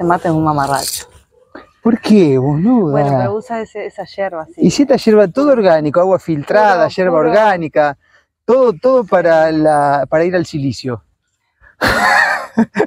[0.00, 1.04] Este mate es un mamarracho.
[1.82, 2.90] ¿Por qué, boluda?
[3.02, 4.54] Bueno, pero usa ese- esa yerba, sí.
[4.62, 7.28] Y si esta hierba todo orgánico, agua filtrada, Puro, hierba puro.
[7.28, 7.98] orgánica,
[8.46, 11.04] todo, todo para, la, para ir al silicio.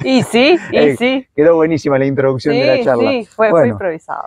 [0.03, 1.27] Y sí, y Ey, sí.
[1.35, 3.11] Quedó buenísima la introducción de la charla.
[3.11, 3.73] sí, fue, fue Bueno.
[3.73, 4.25] improvisado.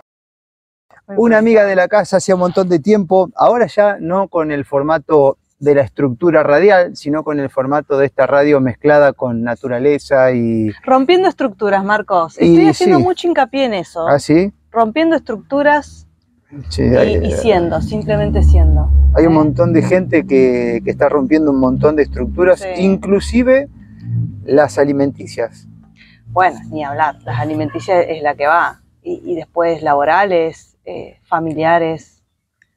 [1.05, 1.39] Fue Una improvisado.
[1.39, 5.37] amiga de la casa hacía un montón de tiempo, ahora ya no con el formato
[5.59, 10.69] de la estructura radial, sino con el formato de esta radio mezclada con naturaleza y
[10.83, 12.37] Rompiendo estructuras, Marcos.
[12.39, 13.03] Y Estoy haciendo sí.
[13.03, 14.07] mucho hincapié en eso.
[14.07, 14.53] así.
[14.71, 16.03] Rompiendo estructuras
[16.69, 18.89] Sí, y, hay, y siendo, simplemente siendo.
[19.15, 19.35] hay un ¿eh?
[19.35, 22.67] montón de gente que, que está rompiendo un montón de estructuras, Sí.
[22.83, 23.67] inclusive
[24.45, 25.67] las alimenticias.
[26.27, 27.17] Bueno, ni hablar.
[27.25, 28.81] Las alimenticias es la que va.
[29.01, 32.23] Y, y después laborales, eh, familiares,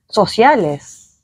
[0.08, 1.22] sociales.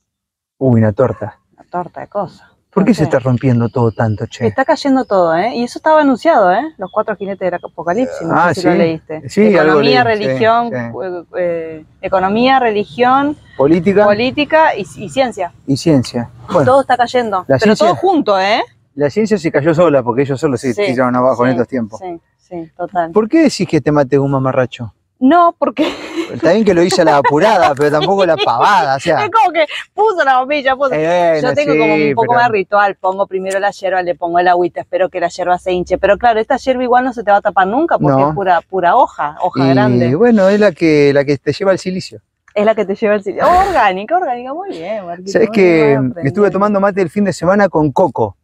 [0.59, 1.41] Uy, una torta.
[1.77, 2.49] Una torta de cosas.
[2.73, 4.47] ¿Por qué se está rompiendo todo tanto, che?
[4.47, 5.55] Está cayendo todo, ¿eh?
[5.57, 6.75] Y eso estaba anunciado, ¿eh?
[6.77, 8.79] Los cuatro jinetes del apocalipsis, no Ah, sé si lo sí.
[8.79, 9.29] leíste.
[9.31, 10.77] Sí, algo economía, leí, religión, sí.
[10.77, 15.53] eh, eh, economía, religión, Política política y, y ciencia.
[15.67, 16.29] y ciencia.
[16.51, 17.45] Bueno, todo está cayendo.
[17.47, 18.63] Pero ciencia- todo junto, ¿eh?
[18.95, 21.99] la ciencia se cayó sola porque ellos solos se tiraron abajo en estos tiempos.
[22.01, 23.11] Sí, sí, total.
[23.13, 24.93] ¿Por qué decís que este mate un mamarracho?
[25.19, 25.91] No, porque
[26.33, 29.19] Está bien que lo hice a la apurada, pero tampoco la pavada, o sea.
[29.25, 30.91] es como que puso la bombilla, puso.
[30.95, 34.15] eh, Yo tengo sí, como un poco pero- más ritual, pongo primero la yerba, le
[34.15, 37.13] pongo el agüita, espero que la yerba se hinche, pero claro, esta yerba igual no
[37.13, 38.29] se te va a tapar nunca porque No.
[38.31, 40.15] es pura, pura hoja, hoja Y grande.
[40.15, 42.21] bueno, es la que, la que te lleva al silicio.
[42.55, 43.43] Es la que te lleva el sitio.
[43.47, 45.31] Oh, orgánica, orgánica, muy bien, Marquito.
[45.31, 48.35] Sabes muy que bien, estuve tomando mate el fin de semana con coco.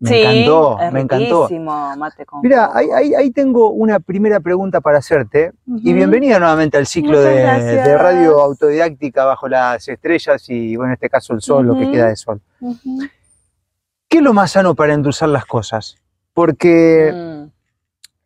[0.00, 1.48] Me sí, encantó, es me encantó.
[1.98, 5.52] mate con Mira, ahí, ahí, ahí tengo una primera pregunta para hacerte.
[5.66, 11.10] Y bienvenida nuevamente al ciclo de, radio autodidáctica bajo las estrellas y, bueno, en este
[11.10, 12.40] caso el sol, lo que queda de sol.
[14.08, 15.96] ¿Qué es lo más sano para endulzar las cosas?
[16.32, 17.50] Porque, Mm.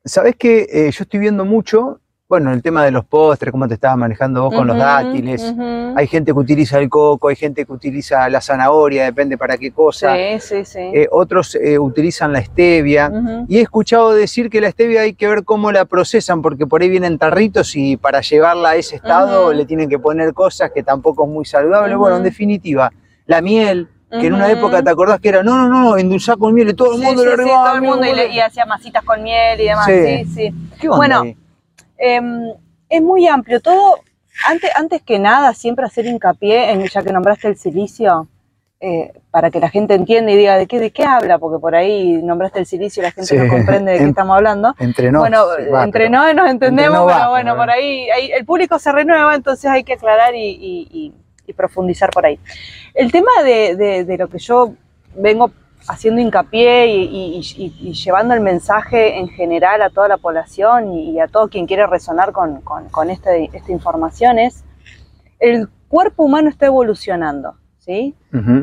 [0.05, 0.69] ¿sabes qué?
[0.70, 4.44] Eh, yo estoy viendo mucho, bueno, el tema de los postres, cómo te estabas manejando
[4.44, 5.55] vos con los dátiles.
[5.97, 9.71] Hay gente que utiliza el coco, hay gente que utiliza la zanahoria, depende para qué
[9.72, 10.15] cosa.
[10.16, 10.78] Sí, sí, sí.
[10.78, 13.12] Eh, otros eh, utilizan la stevia.
[13.47, 16.81] Y he escuchado decir que la stevia hay que ver cómo la procesan, porque por
[16.81, 20.82] ahí vienen tarritos y para llevarla a ese estado le tienen que poner cosas que
[20.82, 21.94] tampoco es muy saludable.
[21.94, 22.91] Bueno, en definitiva,
[23.26, 26.54] la miel, que en una época te acordás que era, no, no, no, endulzar con
[26.54, 28.34] miel y todo el mundo sí, le sí, todo el mundo y, le- boludo.
[28.34, 29.87] y hacía masitas con miel y demás.
[29.87, 30.04] Sí.
[30.06, 30.54] Sí, sí.
[30.81, 31.37] ¿Qué onda bueno, ahí?
[31.99, 32.53] Em,
[32.88, 33.60] es muy amplio.
[33.60, 33.99] Todo,
[34.49, 38.28] antes, antes que nada, siempre hacer hincapié en, ya que nombraste el silicio,
[38.81, 41.75] eh, para que la gente entienda y diga de qué, de qué habla, porque por
[41.75, 43.37] ahí nombraste el silicio y la gente Sí.
[43.37, 44.75] no comprende de qué En- estamos hablando.
[44.78, 45.21] Entre nos.
[45.21, 48.93] bueno, va, entre pero- no nos entendemos, pero bueno, por ahí, ahí el público se
[48.93, 51.12] renueva, entonces hay que aclarar y, y- y-
[51.47, 52.38] y profundizar por ahí.
[52.93, 54.75] El tema de, de- de lo que yo
[55.16, 55.50] vengo
[55.89, 60.93] haciendo hincapié y, y- y- y llevando el mensaje en general a toda la población
[60.95, 64.65] y, a todo quien quiere resonar con, con- con este- esta información es,
[65.41, 68.15] el cuerpo humano está evolucionando, ¿sí?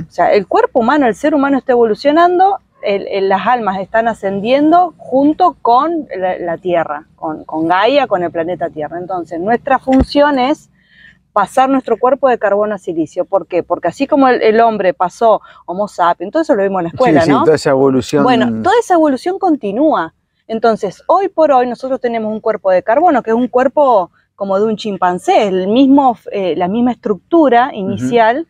[0.08, 4.08] O sea, el cuerpo humano, el ser humano está evolucionando, el- el- las almas están
[4.08, 8.98] ascendiendo junto con la, la Tierra, con, con Gaia, con el planeta Tierra.
[8.98, 10.71] Entonces, nuestra función es
[11.34, 13.26] pasar nuestro cuerpo de carbono a silicio.
[13.26, 13.64] ¿Por qué?
[13.64, 16.90] Porque así como el, el hombre pasó Homo sapiens, todo eso lo vimos en la
[16.90, 17.44] escuela, sí, sí, ¿no?
[17.44, 18.24] toda esa evolución.
[18.24, 20.14] Bueno, toda esa evolución continúa.
[20.48, 24.60] Entonces, hoy por hoy nosotros tenemos un cuerpo de carbono, que es un cuerpo como
[24.60, 28.48] de un chimpancé, el mismo, eh, la misma estructura inicial,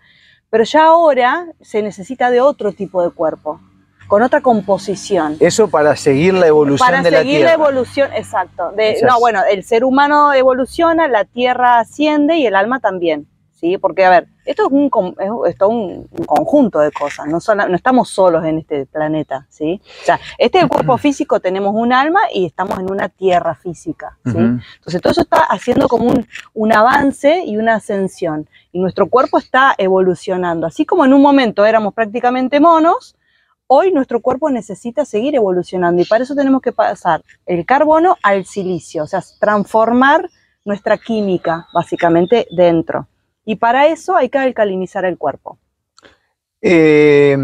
[0.50, 3.60] pero ya ahora se necesita de otro tipo de cuerpo,
[4.12, 5.38] con otra composición.
[5.40, 7.48] Eso para seguir la evolución Para de la seguir Tierra.
[7.48, 8.72] la evolución, exacto.
[8.76, 13.26] De, no, es- bueno, el ser humano evoluciona, la Tierra asciende y el alma también.
[13.54, 13.78] ¿sí?
[13.78, 17.38] Porque, a ver, esto es un, es, es todo un, un conjunto de cosas, no,
[17.70, 19.46] no estamos solos en este planeta.
[19.48, 19.80] ¿sí?
[20.02, 23.56] O sea, este es el cuerpo físico, tenemos un alma y estamos en una Tierra
[23.56, 24.18] física.
[24.26, 24.32] ¿sí?
[24.36, 28.46] Entonces, todo eso está haciendo como un, un avance y una ascensión.
[28.74, 30.68] Y nuestro cuerpo está evolucionando.
[30.68, 33.16] Así como en un momento éramos prácticamente monos,
[33.74, 36.02] hoy nuestro cuerpo necesita seguir evolucionando.
[36.02, 40.30] Y para eso tenemos que pasar el carbono al silicio, o sea, transformar
[40.66, 43.08] nuestra química, básicamente, dentro.
[43.46, 45.58] Y para eso hay que alcalinizar el cuerpo.
[46.62, 47.38] Eh,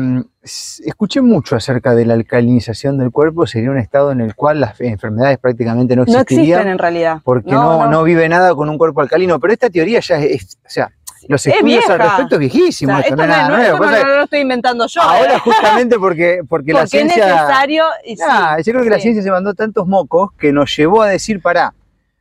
[0.84, 4.80] escuché mucho acerca de la alcalinización del cuerpo, sería un estado en el cual las
[4.81, 6.60] enfermedades prácticamente no No existirían.
[6.60, 7.22] existen en realidad.
[7.24, 8.04] porque no, no.
[8.04, 9.40] vive nada con un cuerpo alcalino.
[9.40, 10.92] Pero esta teoría ya es, o sea,
[11.28, 12.04] los Es estudios al vieja.
[12.10, 13.86] respecto es O viejísimo, sea, esto esto no es nada nuevo.
[13.86, 15.02] esto no- lo estoy inventando yo.
[15.02, 15.40] ahora ¿eh?
[15.40, 17.25] justamente porque, porque la es ciencia...
[17.25, 17.86] necesario.
[18.06, 18.24] Y sí.
[18.28, 21.42] Ah, yo creo que la ciencia se mandó tantos mocos que nos llevó a decir,
[21.42, 21.74] pará,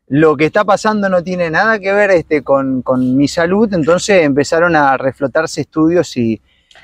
[0.09, 4.23] lo que está pasando no tiene nada que ver este, con, con mi salud, entonces
[4.23, 6.41] empezaron a reflotarse estudios y,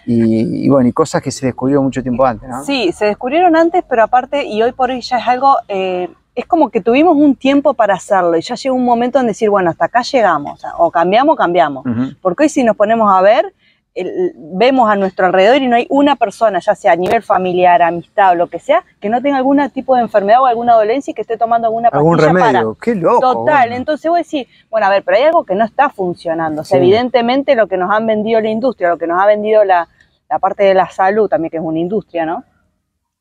[0.06, 2.65] y- y, bueno, y cosas que se descubrieron mucho tiempo antes, ¿no?
[2.65, 6.46] Sí, se descubrieron antes, pero aparte, y hoy por hoy ya es algo eh, es
[6.46, 9.70] como que tuvimos un tiempo para hacerlo y ya llegó un momento en decir, bueno,
[9.70, 11.84] hasta acá llegamos, o cambiamos, cambiamos.
[12.23, 13.52] Porque hoy si nos ponemos a ver,
[13.94, 17.82] el- vemos a nuestro alrededor y no hay una persona, ya sea a nivel familiar,
[17.82, 21.11] amistad o lo que sea, que no tenga algún tipo de enfermedad o alguna dolencia
[21.11, 22.46] y que esté tomando alguna Algún pastilla para.
[22.61, 22.76] remedio.
[22.81, 23.20] Qué loco.
[23.20, 23.75] Total, bueno.
[23.76, 26.62] entonces vos decís, bueno, a ver, pero hay algo que no está funcionando.
[26.62, 26.84] O sea, Sí.
[26.87, 29.87] evidentemente lo que nos han vendido la industria, lo que nos ha vendido la,
[30.31, 32.44] la parte de la salud, también que es una industria, ¿no?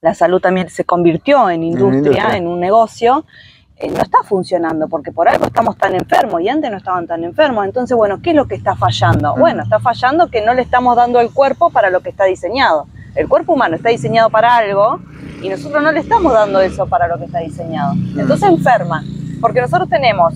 [0.01, 3.23] La salud también se convirtió en industria, en un negocio,
[3.77, 7.23] eh, no está funcionando, porque por algo estamos tan enfermos y antes no estaban tan
[7.23, 7.65] enfermos.
[7.65, 9.35] Entonces, bueno, ¿qué es lo que está fallando?
[9.35, 9.39] Mm.
[9.39, 12.87] Bueno, está fallando que no le estamos dando al cuerpo para lo que está diseñado.
[13.13, 14.99] El cuerpo humano está diseñado para algo
[15.39, 17.93] y nosotros no le estamos dando eso para lo que está diseñado.
[17.93, 19.03] Entonces enferma,
[19.39, 20.33] porque nosotros tenemos,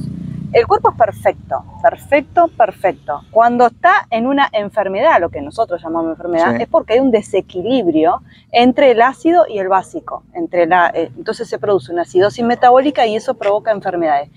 [0.55, 3.21] el cuerpo es perfecto, perfecto, perfecto.
[3.29, 6.63] Cuando está en una enfermedad, lo que nosotros llamamos enfermedad, Sí.
[6.63, 8.21] es porque hay un desequilibrio
[8.53, 10.23] entre el ácido y el básico.
[10.33, 14.29] Entre la, eh, entonces se produce una acidosis metabólica y eso provoca enfermedades.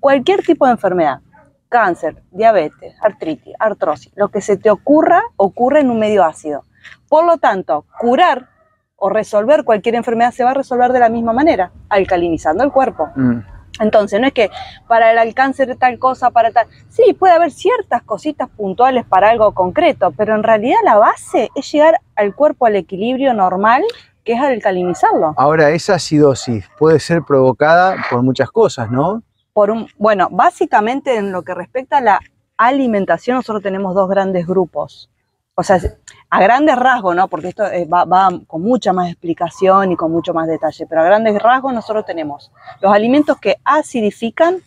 [0.00, 1.20] Cualquier tipo de enfermedad,
[1.68, 6.64] cáncer, diabetes, artritis, artrosis, lo que se te ocurra, ocurre en un medio ácido.
[7.06, 8.48] Por lo tanto, curar
[8.96, 13.10] o resolver cualquier enfermedad se va a resolver de la misma manera, alcalinizando el cuerpo.
[13.14, 13.40] Mm.
[13.80, 14.50] Entonces, no es que
[14.88, 16.66] para el cáncer tal cosa, para tal.
[16.88, 21.70] Sí, puede haber ciertas cositas puntuales para algo concreto, pero en realidad la base es
[21.70, 23.82] llegar al cuerpo al equilibrio normal,
[24.24, 25.34] que es alcalinizarlo.
[25.36, 29.22] Ahora, esa acidosis puede ser provocada por muchas cosas, ¿no?
[29.52, 32.20] Por un, bueno, básicamente en lo que respecta a la
[32.56, 35.10] alimentación, nosotros tenemos dos grandes grupos.
[35.54, 35.80] O sea,
[36.28, 37.28] a grandes rasgos, ¿no?
[37.28, 41.00] Porque esto eh, va, va con mucha más explicación y con mucho más detalle, pero
[41.00, 42.50] a grandes rasgos nosotros tenemos
[42.80, 44.58] los alimentos que acidifican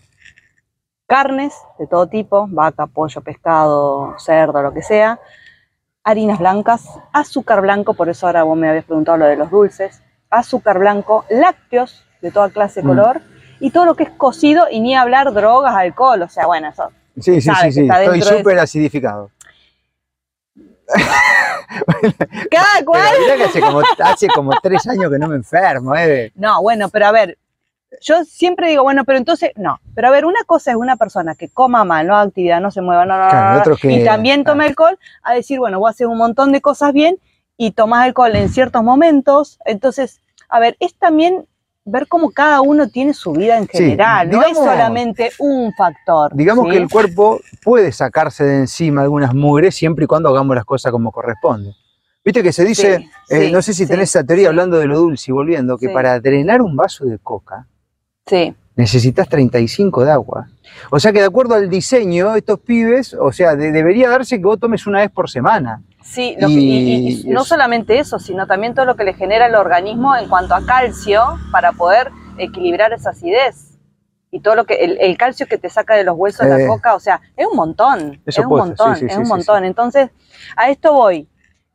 [1.08, 5.20] carnes de todo tipo, vaca, pollo, pescado, cerdo, lo que sea,
[6.04, 10.02] harinas blancas, azúcar blanco, por eso ahora vos me habías preguntado lo de los dulces,
[10.30, 12.90] azúcar blanco, lácteos de toda clase de Mm.
[12.90, 13.22] color,
[13.60, 16.90] y todo lo que es cocido, y ni hablar drogas, alcohol, o sea, bueno, eso.
[17.20, 17.90] Sí, sí, sí, sí.
[17.92, 19.32] Estoy súper acidificado.
[22.51, 23.10] Cada cual.
[23.38, 26.31] que hace como, hace como tres años que no me enfermo, ¿eh?
[26.36, 27.38] No, bueno, pero a ver,
[28.01, 31.36] yo siempre digo, bueno, pero entonces, no, pero a ver, una cosa es una persona
[31.36, 33.62] que coma mal, no haga actividad, no se mueva, no, no, no, Claro, no, no,
[33.62, 34.68] otros que- y también tome ah.
[34.68, 37.18] alcohol, a decir, bueno, vos haces un montón de cosas bien
[37.57, 41.45] y tomás alcohol en ciertos momentos, entonces, a ver, es también
[41.90, 46.32] ver cómo cada uno tiene su vida en Sí, general, no es solamente un factor.
[46.36, 46.72] Digamos ¿sí?
[46.72, 50.92] que el cuerpo puede sacarse de encima algunas mugres siempre y cuando hagamos las cosas
[50.92, 51.74] como corresponde.
[52.24, 52.98] Viste que se dice,
[53.28, 55.90] Sí, eh, no sé si tenés esa teoría hablando de lo dulce y volviendo, que
[55.90, 57.66] para drenar un vaso de coca
[58.28, 60.48] Sí, necesitas 35 de agua.
[60.92, 64.44] O sea que de acuerdo al diseño, estos pibes, o sea, de- debería darse que
[64.46, 65.82] vos tomes una vez por semana.
[66.12, 69.04] Sí, lo que- y, y- y Y no solamente eso, sino también todo lo que
[69.04, 71.22] le genera al organismo en cuanto a calcio
[71.52, 72.10] para poder
[72.40, 73.78] equilibrar esa acidez.
[74.32, 76.60] Y todo lo que, el, el calcio que te saca de los huesos de Eh.
[76.64, 79.28] la coca, o sea, es un montón, es un montón, sí, sí, es sí, un
[79.28, 79.66] montón.
[79.66, 80.10] Entonces,
[80.56, 81.28] a esto voy.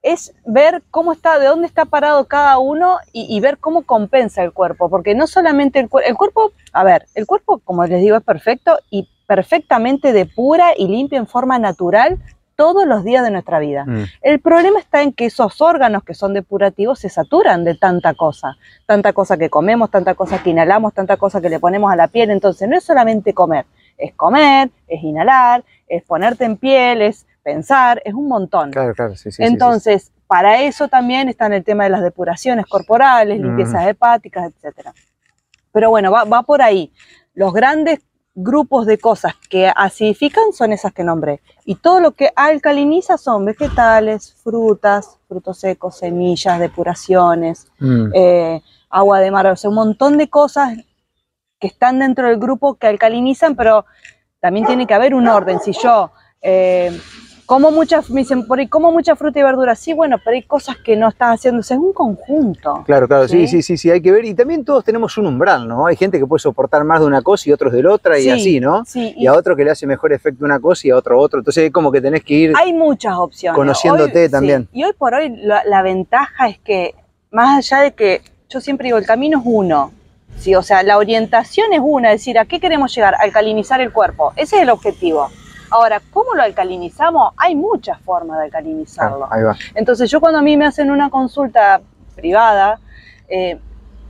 [0.02, 4.42] Es ver cómo está, de dónde está parado cada uno y, y ver cómo compensa
[4.42, 4.90] el cuerpo.
[4.90, 8.22] Porque no solamente el cuerpo, el cuerpo, a ver, el cuerpo, como les digo, es
[8.22, 12.18] perfecto y perfectamente depura y limpia en forma natural
[12.56, 13.84] todos los días de nuestra vida.
[13.86, 14.04] Mm.
[14.22, 18.56] El problema está en que esos órganos que son depurativos se saturan de tanta cosa,
[18.86, 22.08] tanta cosa que comemos, tanta cosa que inhalamos, tanta cosa que le ponemos a la
[22.08, 22.30] piel.
[22.30, 23.66] Entonces no es solamente comer,
[23.98, 28.70] es comer, es inhalar, es ponerte en piel, es pensar, es un montón.
[28.70, 29.42] Claro, claro, sí, sí, sí, sí.
[29.44, 33.42] Entonces, para eso también está en el tema de las depuraciones corporales, Mm.
[33.44, 34.88] limpiezas hepáticas, etc.
[35.72, 36.92] Pero bueno, va, va por ahí.
[37.34, 38.00] Los grandes
[38.34, 41.40] grupos de cosas que acidifican son esas que nombré.
[41.64, 48.10] Y todo lo que alcaliniza son vegetales, frutas, frutos secos, semillas, depuraciones, Mm.
[48.14, 50.76] eh, agua de mar, o sea, un montón de cosas
[51.60, 53.86] que están dentro del grupo que alcalinizan, pero
[54.40, 55.60] también tiene que haber un orden.
[55.60, 56.10] Si yo
[56.42, 57.00] eh,
[57.54, 60.42] como muchas, me dicen, por ahí como mucha fruta y verdura, sí, bueno, pero hay
[60.42, 62.82] cosas que no estás haciendo, o sea, es un conjunto.
[62.84, 63.46] Claro, claro, sí, ¿Sí?
[63.46, 64.24] sí, sí, sí, hay que ver.
[64.24, 65.86] Y también todos tenemos un umbral, ¿no?
[65.86, 68.22] Hay gente que puede soportar más de una cosa y otros de la otra y
[68.24, 68.84] Sí, así, ¿no?
[68.84, 71.38] Sí, Y a otro que le hace mejor efecto una cosa y a otro otro.
[71.38, 72.52] Entonces es como que tenés que ir...
[72.56, 73.56] hay muchas opciones.
[73.56, 74.68] Conociéndote Hoy- sí, también.
[74.72, 76.96] y hoy por hoy la, la ventaja es que,
[77.30, 78.20] más allá de que,
[78.50, 79.92] yo siempre digo, el camino es uno.
[80.40, 83.14] Sí, o sea, la orientación es una, es decir, ¿a qué queremos llegar?
[83.20, 84.32] Alcalinizar el cuerpo.
[84.34, 85.28] Ese es el objetivo.
[85.70, 87.32] Ahora, ¿cómo lo alcalinizamos?
[87.36, 89.24] Hay muchas formas de alcalinizarlo.
[89.24, 89.56] Ah, ahí va.
[89.74, 91.80] Entonces yo cuando a mí me hacen una consulta
[92.14, 92.78] privada,
[93.28, 93.58] eh,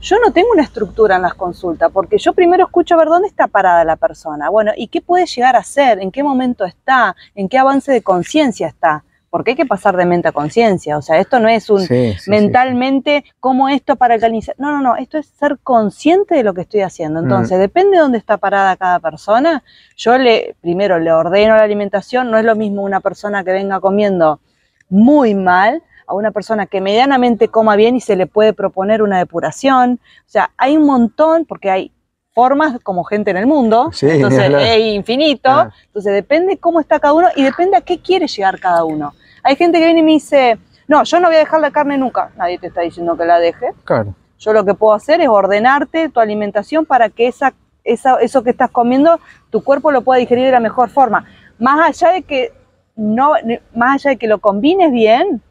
[0.01, 3.27] yo no tengo una estructura en las consultas, porque yo primero escucho a ver dónde
[3.27, 7.15] está parada la persona, bueno, y qué puede llegar a ser, en qué momento está,
[7.33, 9.03] en qué avance de conciencia está.
[9.35, 11.87] Porque hay que pasar de mente a conciencia, o sea, esto no es un Sí,
[12.13, 16.43] sí, sí, mentalmente como esto para alcalinizar, no, no, no, esto es ser consciente de
[16.43, 17.23] lo que estoy haciendo, Mm.
[17.25, 19.61] entonces depende de dónde está parada cada persona,
[19.97, 23.81] yo le, primero le ordeno la alimentación, no es lo mismo una persona que venga
[23.81, 24.39] comiendo
[24.87, 29.17] muy mal a una persona que medianamente coma bien y se le puede proponer una
[29.17, 31.91] depuración, o sea, hay un montón, porque hay
[32.33, 35.71] formas como gente en el mundo, Sí, entonces es infinito, Claro.
[35.87, 39.13] entonces depende cómo está cada uno y depende a qué quiere llegar cada uno.
[39.45, 41.97] Hay gente que viene y me dice, no, yo no voy a dejar la carne
[41.97, 44.15] nunca, nadie te está diciendo que la dejes, Claro.
[44.39, 48.49] yo lo que puedo hacer es ordenarte tu alimentación para que esa, esa- eso que
[48.49, 49.19] estás comiendo,
[49.51, 51.25] tu cuerpo lo pueda digerir de la mejor forma.
[51.59, 52.53] Más allá de que
[52.95, 53.33] no,
[53.75, 55.41] más allá de que lo combines bien,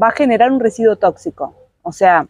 [0.00, 1.54] va a generar un residuo tóxico.
[1.82, 2.26] O sea,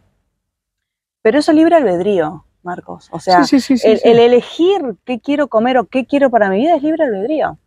[1.21, 3.09] pero eso es libre albedrío, Marcos.
[3.11, 4.09] O sea, sí, sí, sí, sí, el, sí.
[4.09, 7.57] el elegir qué quiero comer o qué quiero para mi vida es libre albedrío.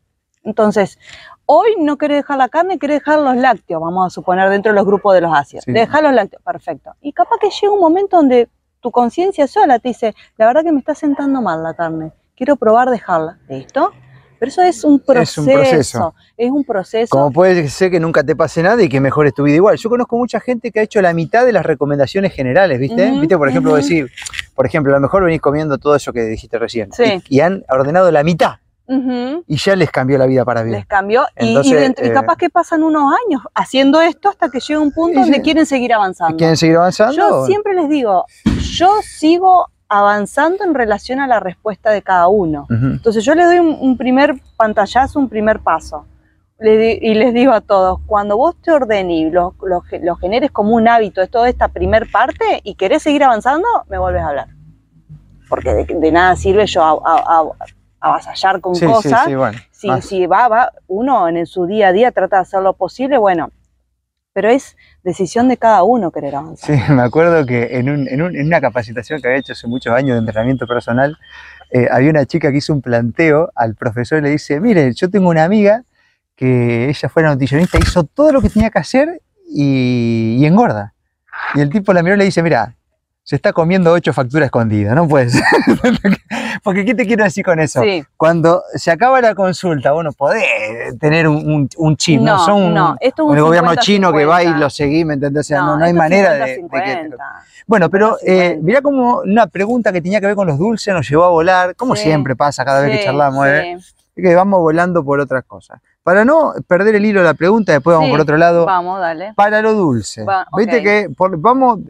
[0.45, 0.99] Entonces,
[1.47, 4.77] hoy no querés dejar la carne, querés dejar los lácteos, vamos a suponer, dentro de
[4.77, 5.65] los grupos de los ácidos.
[5.65, 5.73] Sí.
[5.73, 6.93] Dejar los lácteos, perfecto.
[7.01, 8.49] Y capaz que llega un momento donde
[8.81, 12.57] tu conciencia sola te dice, la verdad que me está sentando mal la carne, quiero
[12.57, 13.39] probar dejarla.
[13.49, 13.93] ¿Listo?
[14.39, 15.45] Pero eso es un Es un proceso.
[15.45, 16.15] proceso.
[16.37, 17.11] Es un proceso.
[17.11, 19.77] Como puede ser que nunca te pase nada y que mejores tu vida igual.
[19.77, 23.09] Yo conozco mucha gente que ha hecho la mitad de las recomendaciones generales, ¿viste?
[23.21, 23.39] ¿Viste?
[23.39, 24.11] Por ejemplo, decir,
[24.57, 26.93] por ejemplo, a lo mejor venís comiendo todo eso que dijiste recién.
[26.93, 27.23] Sí.
[27.29, 28.57] Y, y han ordenado la mitad
[29.47, 30.77] Y ya les cambió la vida para bien.
[30.77, 31.25] Les cambió.
[31.39, 31.55] Y-
[32.03, 35.67] eh, capaz que pasan unos años haciendo esto hasta que llega un punto donde quieren
[35.67, 36.37] seguir avanzando.
[36.37, 37.15] ¿Quieren seguir avanzando?
[37.17, 38.25] Yo siempre les digo,
[38.61, 42.67] yo sigo avanzando en relación a la respuesta de cada uno.
[42.71, 46.07] Entonces yo les doy un, un primer pantallazo, un primer paso.
[46.59, 49.99] Le di- y les digo a todos, cuando vos te ordenes y lo, lo ge-
[50.01, 53.99] lo generes como un hábito de toda esta primer parte y querés seguir avanzando, me
[53.99, 54.47] vuelves a hablar.
[55.49, 57.67] Porque de, de nada sirve yo a- a- a-
[58.03, 59.25] avasallar con Sí, sí, cosas.
[59.27, 59.59] sí, bueno.
[59.71, 63.17] Si, si va, va, uno en su día a día trata de hacer lo posible,
[63.19, 63.51] bueno,
[64.33, 66.77] pero es decisión de cada uno querer avanzar.
[66.77, 69.67] Sí, me acuerdo que en, un- en un- en una capacitación que había hecho hace
[69.67, 71.17] muchos años de entrenamiento personal,
[71.71, 75.11] eh, había una chica que hizo un planteo al profesor y le dice, mire, yo
[75.11, 75.85] tengo una amiga
[76.37, 80.95] que ella fue nutricionista, hizo todo lo que tenía que hacer y, y engorda.
[81.55, 82.75] Y el tipo la miró y le dice, mira,
[83.23, 85.43] se está comiendo ocho facturas escondidas, no puede ser.
[86.63, 87.83] Porque ¿qué te quiero decir con eso?
[87.83, 90.45] Sí, Cuando se acaba la consulta, vos no podés
[91.01, 93.71] tener un, un, un chip, no, no, son un- no, esto es un el gobierno
[93.71, 94.61] 50, chino que va y 50.
[94.65, 95.41] lo seguís, ¿me entendés?
[95.41, 97.03] O sea, no, no hay manera de, 50, de que...
[97.03, 97.25] 50.
[97.67, 98.45] Bueno, pero 50.
[98.45, 101.31] eh, mirá como una pregunta que tenía que ver con los dulces nos llevó a
[101.31, 103.79] volar, como Sí, siempre pasa cada vez que charlamos, ¿eh?
[104.15, 105.81] que vamos volando por otras cosas.
[106.05, 109.33] Para no perder el hilo de la pregunta, después vamos por otro lado, Vamos, dale.
[109.35, 110.25] para lo dulce.
[110.25, 111.81] Va, Viste que por- vamos,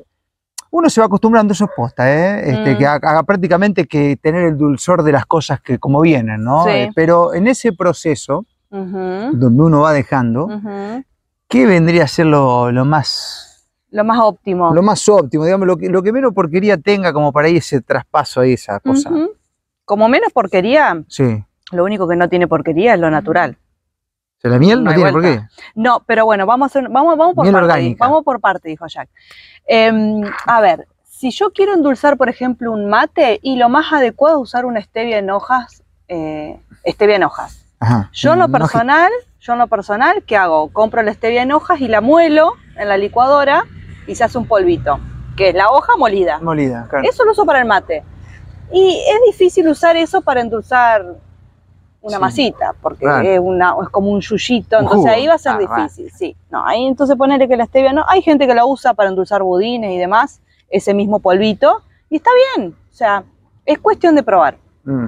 [0.75, 2.51] uno se va acostumbrando, eso es posta, ¿eh?
[2.51, 2.79] Este, Mm.
[2.79, 6.65] que haga prácticamente que tener el dulzor de las cosas que como vienen, ¿no?
[6.65, 6.71] Sí.
[6.71, 10.49] Eh, pero en ese proceso, donde uno va dejando.
[11.47, 14.73] ¿qué vendría a ser lo, lo más Lo más óptimo.
[14.73, 17.83] lo más óptimo, digamos, lo que, lo que menos porquería tenga como para ir ese
[17.83, 19.11] traspaso ahí, esa cosa?
[19.85, 21.45] Como menos porquería, Sí.
[21.73, 23.59] lo único que no tiene porquería es lo natural.
[24.43, 25.41] O sea, la miel no, tiene por qué.
[25.77, 27.65] No, pero bueno, vamos vamos, vamos por Miel parte.
[27.65, 28.05] orgánica.
[28.05, 29.09] Vamos por parte, dijo Jack.
[29.67, 34.39] Em, a ver, si yo quiero endulzar, por ejemplo, un mate, y lo más adecuado
[34.39, 37.65] es usar una stevia en hojas, eh, stevia en hojas.
[37.79, 38.11] Ajá.
[38.13, 40.73] Yo en lo personal, yo en lo personal, ¿qué hago?
[40.73, 43.63] Compro la stevia en hojas y la muelo en la licuadora
[44.09, 44.99] y se hace un polvito,
[45.37, 46.41] que es la hoja molida.
[46.41, 47.09] molida, claro.
[47.09, 48.03] Eso lo uso para el mate.
[48.73, 51.05] Y es difícil usar eso para endulzar
[52.03, 52.21] una Sí.
[52.21, 53.29] masita, porque Claro.
[53.29, 55.15] es, una, es como un yuyito, Un entonces jugo.
[55.15, 56.37] ahí va a ser Ah, difícil, sí.
[56.51, 58.05] No, ahí entonces ponerle que la stevia no.
[58.09, 62.31] Hay gente que la usa para endulzar budines y demás, ese mismo polvito, y está
[62.57, 62.75] bien.
[62.91, 63.25] O sea,
[63.65, 64.57] es cuestión de probar.
[64.85, 65.07] Mm.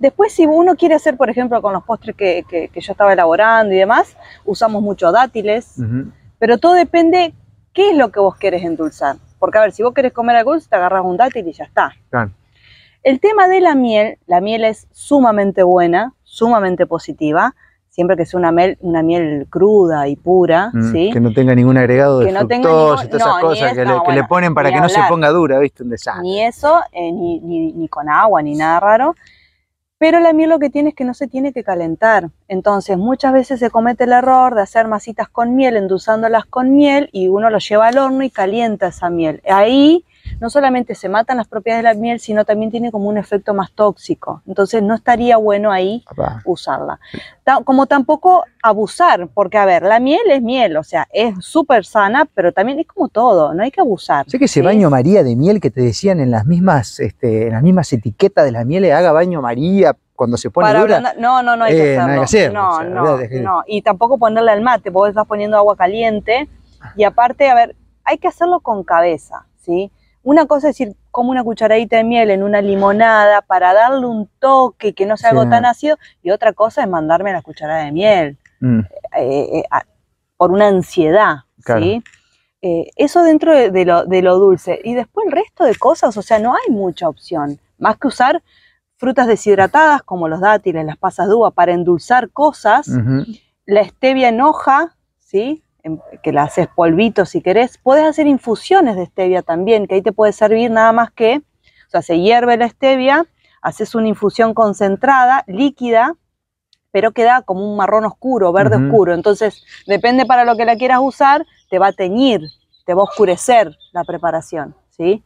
[0.00, 3.12] Después, si uno quiere hacer, por ejemplo, con los postres que, que- que yo estaba
[3.12, 5.76] elaborando y demás, usamos mucho dátiles,
[6.38, 7.32] pero todo depende
[7.72, 9.16] qué es lo que vos querés endulzar.
[9.38, 11.64] Porque, a ver, si vos querés comer algo dulce, te agarras un dátil y ya
[11.64, 11.92] está.
[12.10, 12.30] Claro.
[13.02, 17.54] El tema de la miel, la miel es sumamente buena, sumamente positiva,
[17.90, 21.10] siempre que sea una miel, una miel cruda y pura, Mm, ¿sí?
[21.12, 23.40] Que no tenga ningún agregado de Que no tenga fructosa ningún- y todas no, esas
[23.40, 25.58] cosas es- que, no, le, que le bueno, ponen para que no se ponga dura,
[25.60, 25.84] ¿viste?
[25.84, 26.22] Un desastre.
[26.22, 29.14] Ni eso, eh, ni, ni- ni con agua, ni nada raro.
[29.96, 32.28] Pero la miel lo que tiene es que no se tiene que calentar.
[32.48, 37.08] Entonces, muchas veces se comete el error de hacer masitas con miel, endulzándolas con miel,
[37.12, 39.40] y uno lo lleva al horno y calienta esa miel.
[39.48, 40.04] Ahí
[40.40, 43.54] no solamente se matan las propiedades de la miel, sino también tiene como un efecto
[43.54, 44.42] más tóxico.
[44.46, 46.04] Entonces, no estaría bueno ahí
[46.44, 46.98] usarla.
[47.64, 52.26] Como tampoco abusar, porque a ver, la miel es miel, o sea, es súper sana,
[52.34, 54.28] pero también es como todo, no hay que abusar.
[54.28, 54.66] Sé que ese ¿sí?
[54.66, 58.44] baño María de miel que te decían en las mismas, este, en las mismas etiquetas
[58.44, 61.00] de la miel, haga baño María, cuando se pone Para dura.
[61.18, 62.12] no, no, no hay eh, que no hacerlo.
[62.12, 63.62] hay que hacerlo, no, o sea, no, que- no.
[63.66, 66.48] Y tampoco ponerle al mate, porque estás poniendo agua caliente.
[66.96, 67.74] Y aparte, a ver,
[68.04, 69.90] hay que hacerlo con cabeza, ¿sí?
[70.24, 74.28] Una cosa es decir, como una cucharadita de miel en una limonada para darle un
[74.40, 75.50] toque que no sea algo Sí.
[75.50, 75.96] tan ácido.
[76.22, 79.84] Y otra cosa es mandarme la cucharada de miel Mm, eh, eh, a-
[80.38, 81.82] por una ansiedad, Claro.
[81.82, 82.02] ¿sí?
[82.62, 84.80] Eh, eso dentro de, de lo, de lo dulce.
[84.82, 87.58] Y después el resto de cosas, o sea, no hay mucha opción.
[87.78, 88.42] Más que usar
[88.96, 92.88] frutas deshidratadas como los dátiles, las pasas de uva para endulzar cosas.
[93.66, 95.62] La stevia en hoja, ¿sí?
[96.22, 97.76] Que la haces polvito si querés.
[97.78, 101.42] Puedes hacer infusiones de stevia también, que ahí te puede servir nada más que,
[101.86, 103.26] o sea, se hierve la stevia,
[103.60, 106.14] haces una infusión concentrada, líquida,
[106.90, 109.12] pero queda como un marrón oscuro, verde oscuro.
[109.14, 112.40] Entonces, depende para lo que la quieras usar, te va a teñir,
[112.86, 115.22] te va a oscurecer la preparación, ¿sí?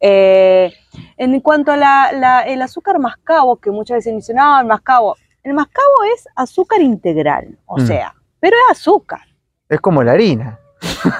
[0.00, 0.72] Eh,
[1.16, 1.82] en cuanto al
[2.62, 7.76] azúcar mascabo, que muchas veces dicen, no, el mascabo, el mascabo es azúcar integral, o
[7.78, 7.86] Mm.
[7.86, 9.20] sea, pero es azúcar.
[9.72, 10.58] Es como la harina.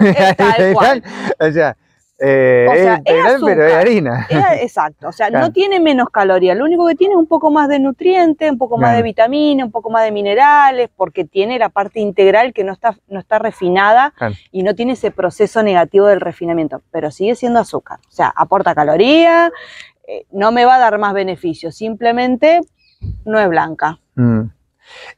[0.00, 1.02] Es tal cual.
[1.40, 1.76] o sea,
[2.24, 4.26] eh, O sea, es integral, pero es harina.
[4.60, 5.46] Exacto, o sea, Claro.
[5.46, 8.58] no tiene menos calorías, lo único que tiene es un poco más de nutrientes, un
[8.58, 8.96] poco más Claro.
[8.98, 12.94] de vitamina, un poco más de minerales, porque tiene la parte integral que no está,
[13.08, 14.34] no está refinada Claro.
[14.52, 18.74] y no tiene ese proceso negativo del refinamiento, pero sigue siendo azúcar, o sea, aporta
[18.74, 19.50] caloría,
[20.06, 22.60] eh, no me va a dar más beneficios, simplemente
[23.24, 23.98] no es blanca.
[24.14, 24.42] Mm.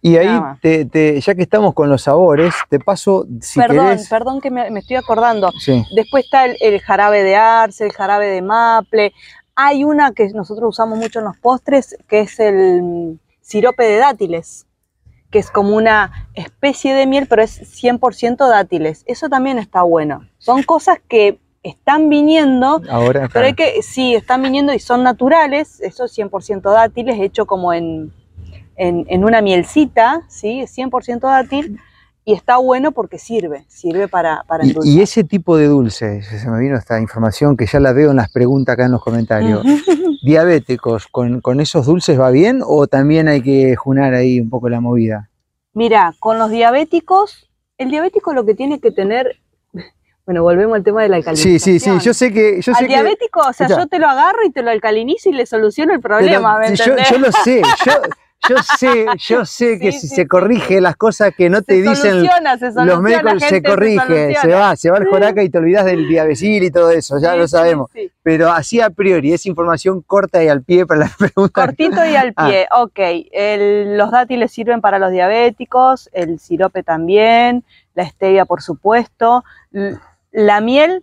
[0.00, 4.08] Y ahí, te- te- ya que estamos con los sabores, te paso, si perdón, querés...
[4.08, 5.50] perdón que me, me estoy acordando.
[5.58, 5.84] Sí.
[5.94, 9.12] Después está el, el jarabe de arce, el jarabe de maple.
[9.56, 13.96] Hay una que nosotros usamos mucho en los postres, que es el mm, sirope de
[13.98, 14.66] dátiles,
[15.30, 19.02] que es como una especie de miel, pero es 100% dátiles.
[19.06, 20.28] Eso también está bueno.
[20.38, 25.80] Son cosas que están viniendo, Ahora, pero hay que, sí, están viniendo y son naturales,
[25.80, 28.12] eso es 100% dátiles, hecho como en,
[28.76, 30.60] en, en una mielcita, ¿sí?
[30.60, 31.78] Es 100% dátil.
[32.26, 34.92] Y está bueno porque sirve, sirve para, para Y, endulzar.
[34.94, 38.16] y ese tipo de dulce, se me vino esta información que ya la veo en
[38.16, 39.62] las preguntas acá en los comentarios.
[40.24, 44.70] ¿Diabéticos con, con esos dulces va bien o también hay que junar ahí un poco
[44.70, 45.28] la movida?
[45.74, 49.36] Mira, con los diabéticos, el diabético lo que tiene que tener,
[50.24, 51.60] bueno, volvemos al tema de la Sí, alcalinización.
[51.60, 52.62] sí, sí, yo sé que...
[52.62, 55.28] Yo al sé que diabético, o sea, yo te lo agarro y te lo alcalinizo
[55.28, 57.92] y le soluciono el problema, ¿me si yo, yo lo sé, yo,
[58.48, 61.74] yo sé, yo sé que Sí, si sí, se corrige las cosas que no te
[61.82, 62.26] se dicen
[62.58, 66.06] se los médicos, se corrige, se, va, se va al joraca y te olvidas del
[66.08, 67.90] diabesil y todo eso, ya Sí, lo sabemos.
[68.22, 71.52] Pero así a priori, es información corta y al pie para la pregunta.
[71.66, 72.46] Cortito y al Ah.
[72.48, 72.98] pie, ok.
[73.32, 79.44] El- los dátiles sirven para los diabéticos, el sirope también, la stevia por supuesto.
[80.32, 81.02] La miel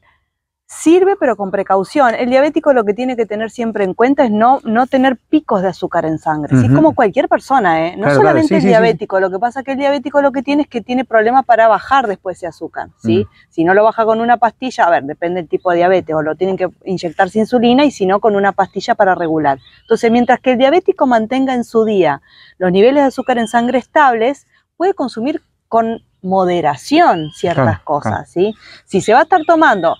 [0.73, 2.15] sirve pero con precaución.
[2.15, 5.61] El diabético lo que tiene que tener siempre en cuenta es no, no tener picos
[5.61, 6.55] de azúcar en sangre.
[6.61, 7.97] Sí, como cualquier persona, ¿eh?
[7.97, 8.67] No Claro, solamente claro, sí, el sí.
[8.69, 11.43] diabético, lo que pasa es que el diabético lo que tiene es que tiene problemas
[11.45, 13.27] para bajar después ese azúcar, ¿sí?
[13.49, 16.21] Si no lo baja con una pastilla, a ver, depende del tipo de diabetes, o
[16.21, 19.59] lo tienen que inyectarse insulina y si no con una pastilla para regular.
[19.81, 22.21] Entonces, mientras que el diabético mantenga en su día
[22.57, 28.29] los niveles de azúcar en sangre estables, puede consumir con moderación ciertas Claro, cosas.
[28.29, 28.55] ¿sí?
[28.85, 29.95] Si se va a estar tomando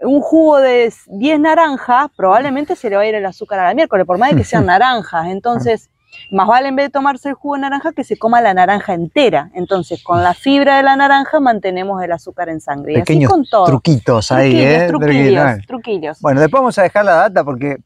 [0.00, 3.74] un jugo de 10 naranjas, probablemente se le va a ir el azúcar a la
[3.74, 5.26] miércoles, por más de que sean naranjas.
[5.26, 5.90] Entonces,
[6.30, 8.94] más vale en vez de tomarse el jugo de naranja que se coma la naranja
[8.94, 9.50] entera.
[9.54, 12.92] Entonces, con la fibra de la naranja mantenemos el azúcar en sangre.
[12.92, 13.66] Y así Pequeños con todo.
[13.66, 14.86] Truquitos ahí, Truquillos, ¿eh?
[14.88, 16.20] truquillos, truquillos.
[16.20, 17.76] Bueno, después vamos a dejar la data porque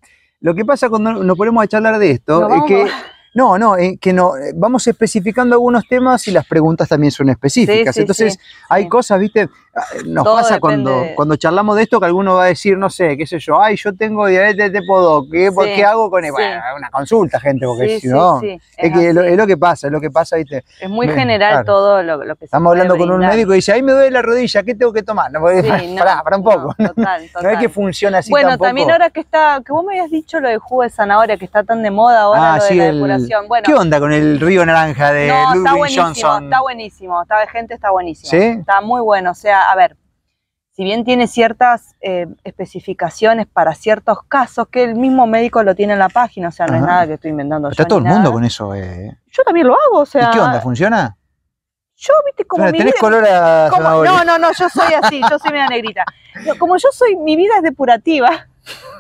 [0.41, 2.87] lo que pasa cuando nos ponemos a charlar de esto es que
[3.35, 7.87] no, no, eh, que no, vamos especificando algunos temas y las preguntas también son específicas.
[7.87, 9.49] Sí, sí, Entonces, sí, hay cosas, viste,
[10.07, 12.89] nos Todo pasa cuando, de- cuando charlamos de esto que alguno va a decir, no
[12.91, 16.25] sé, qué sé yo, ay, yo tengo diabetes tipo 2, ¿qué, Sí, qué hago con
[16.25, 16.31] él?
[16.31, 16.35] sí.
[16.43, 18.61] Bueno, una consulta, gente, porque Sí, si no, es,
[18.93, 20.65] que lo, es lo que pasa, es lo que pasa, viste.
[20.81, 21.65] Es muy general claro.
[21.65, 23.93] todo lo, lo que se Estamos puede hablando con un médico y dice, ay, me
[23.93, 25.33] duele la rodilla, ¿qué tengo que tomar?
[25.33, 25.47] No, no,
[25.99, 26.75] pará, pará un no, poco.
[26.79, 27.59] total, No es total.
[27.59, 28.67] que funciona así bueno, tampoco.
[28.69, 31.45] también ahora que está, que vos me habías dicho lo de jugo de zanahoria, que
[31.47, 33.49] está tan de moda ahora Ah, lo de la el- depuración.
[33.49, 36.45] Bueno, ¿Qué onda con el río naranja de no, está Ludwig buenísimo, Johnson?
[36.45, 38.43] está buenísimo, está gente, está buenísimo.
[38.43, 39.97] Está muy bueno, o sea, a ver,
[40.73, 45.93] si bien tiene ciertas eh, especificaciones para ciertos casos, que el mismo médico lo tiene
[45.93, 48.05] en la página, o sea, no es nada que estoy inventando Está yo todo el
[48.07, 48.75] mundo con eso.
[48.75, 49.17] Eh.
[49.31, 50.61] Yo también lo hago, o sea, ¿Y qué onda?
[50.61, 51.17] ¿Funciona?
[51.97, 54.93] yo, viste, como Bueno, mi tenés vida- color a como- no, no, no, yo soy
[55.01, 56.05] así, yo soy media negrita.
[56.45, 58.49] No, como yo soy, mi vida es depurativa.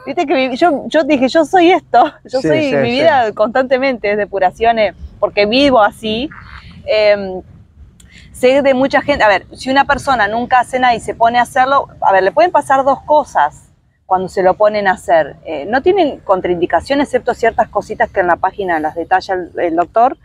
[0.07, 2.91] Viste que mi- yo, yo dije, yo soy esto, yo Sí, soy, sí, mi sí.
[2.93, 6.31] vida constantemente es depuraciones, porque vivo así.
[6.87, 7.43] Eh,
[8.33, 11.39] sé de mucha gente, a ver, si una persona nunca hace nada y se pone
[11.39, 13.71] a hacerlo, a ver, le pueden pasar dos cosas
[14.07, 15.37] cuando se lo ponen a hacer.
[15.45, 19.77] Eh, no tienen contraindicación, excepto ciertas cositas que en la página las detalla el, el
[19.77, 20.19] doctor,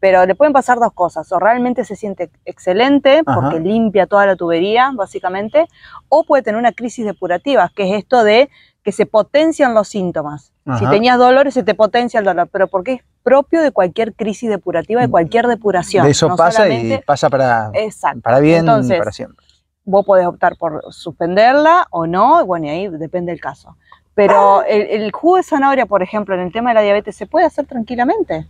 [0.00, 3.58] pero le pueden pasar dos cosas, o realmente se siente excelente porque Ajá.
[3.58, 5.66] limpia toda la tubería, básicamente,
[6.08, 8.48] o puede tener una crisis depurativa, que es esto de
[8.82, 10.52] que se potencian los síntomas.
[10.78, 14.50] Si tenías dolores, se te potencia el dolor, pero porque es propio de cualquier crisis
[14.50, 16.04] depurativa, de cualquier depuración.
[16.04, 18.20] De eso no pasa y pasa para, Exacto.
[18.20, 19.44] para bien, Entonces, para siempre.
[19.84, 23.76] vos podés optar por suspenderla o no, bueno, y ahí depende del caso.
[24.14, 27.26] Pero el, el jugo de zanahoria, por ejemplo, en el tema de la diabetes, se
[27.26, 28.46] puede hacer tranquilamente.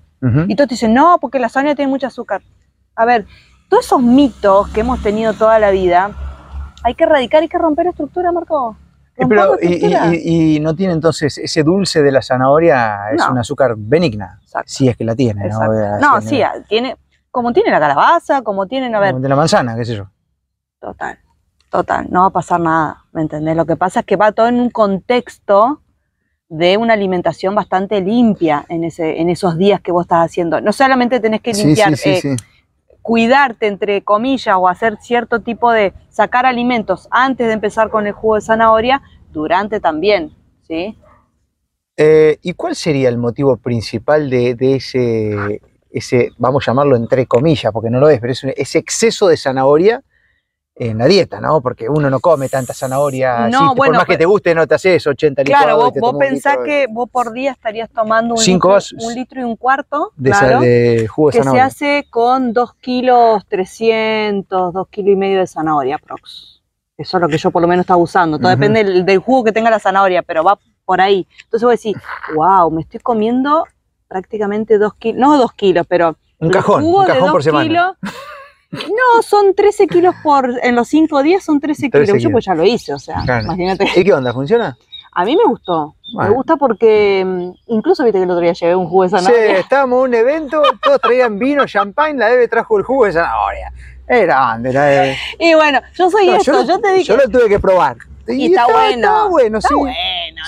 [0.48, 2.42] Y todos te dicen, no, porque la zanahoria tiene mucho azúcar.
[2.96, 3.26] A ver,
[3.68, 6.10] todos esos mitos que hemos tenido toda la vida,
[6.82, 8.76] hay que erradicar, hay que romper estructura, Marco.
[9.26, 13.32] Pero, y, no tiene entonces ese dulce de la zanahoria, es No.
[13.32, 15.46] un azúcar benigna, Exacto, si es que la tiene, ¿no?
[15.46, 15.98] exacto.
[16.00, 16.96] No, sí, ah, tiene,
[17.30, 20.06] como tiene la calabaza, como tienen, a ver, de la manzana, qué sé yo.
[20.80, 21.18] Total,
[21.70, 23.56] total, no va a pasar nada, ¿me entendés?
[23.56, 25.80] Lo que pasa es que va todo en un contexto
[26.48, 30.60] de una alimentación bastante limpia en, ese, en esos días que vos estás haciendo.
[30.60, 32.44] No solamente tenés que limpiar, sí, sí, eh, sí.
[33.08, 38.12] Cuidarte, entre comillas, o hacer cierto tipo de sacar alimentos antes de empezar con el
[38.12, 39.00] jugo de zanahoria,
[39.32, 40.30] durante también,
[40.66, 40.94] ¿sí?
[41.96, 47.72] Eh, ¿Y cuál sería el motivo principal de, ese, ese, vamos a llamarlo entre comillas,
[47.72, 50.02] porque no lo es, pero es un- ese exceso de zanahoria
[50.80, 51.60] en la dieta, ¿no?
[51.60, 54.66] Porque uno no come tanta zanahoria, No, así, por bueno, más que te guste, no
[54.66, 58.40] te haces 80 licuados Claro, vos, pensás litro que vos por día estarías tomando un,
[58.40, 62.06] Cinco litro, un litro y un cuarto, de, claro, de jugo de que se hace
[62.10, 66.62] con 2 kilos 300, 2 kilos y medio de zanahoria, prox.
[66.96, 68.38] Eso es lo que yo por lo menos estaba usando.
[68.38, 71.26] Todo depende del, del jugo que tenga la zanahoria, pero va por ahí.
[71.44, 71.96] Entonces vos decís,
[72.34, 73.64] wow, me estoy comiendo
[74.08, 77.64] prácticamente 2 kilos, no 2 kilos, pero Un cajón, un de cajón por semana.
[77.66, 77.96] kilos-
[78.70, 82.06] no, son 13 kilos por, en los 5 días son 13 kilos.
[82.08, 83.44] 13 Yo pues ya lo hice, o sea, Claro.
[83.44, 83.86] imagínate.
[83.96, 84.32] ¿Y qué onda?
[84.32, 84.76] ¿Funciona?
[85.12, 85.94] A mí me gustó.
[86.16, 89.16] Me gusta porque mm, incluso viste que el otro día llevé un jugo de Sí,
[89.16, 89.58] zanahoria.
[89.58, 93.72] estábamos en un evento, todos traían vino, champagne, la Eve trajo el jugo de zanahoria.
[94.06, 95.16] Era grande, la Eve.
[95.38, 97.04] Y bueno, yo soy No, esto, yo te dije.
[97.04, 97.96] yo lo tuve que probar.
[98.26, 98.90] Y está bueno.
[99.08, 99.74] Está bueno, Está sí.
[99.74, 99.94] bueno,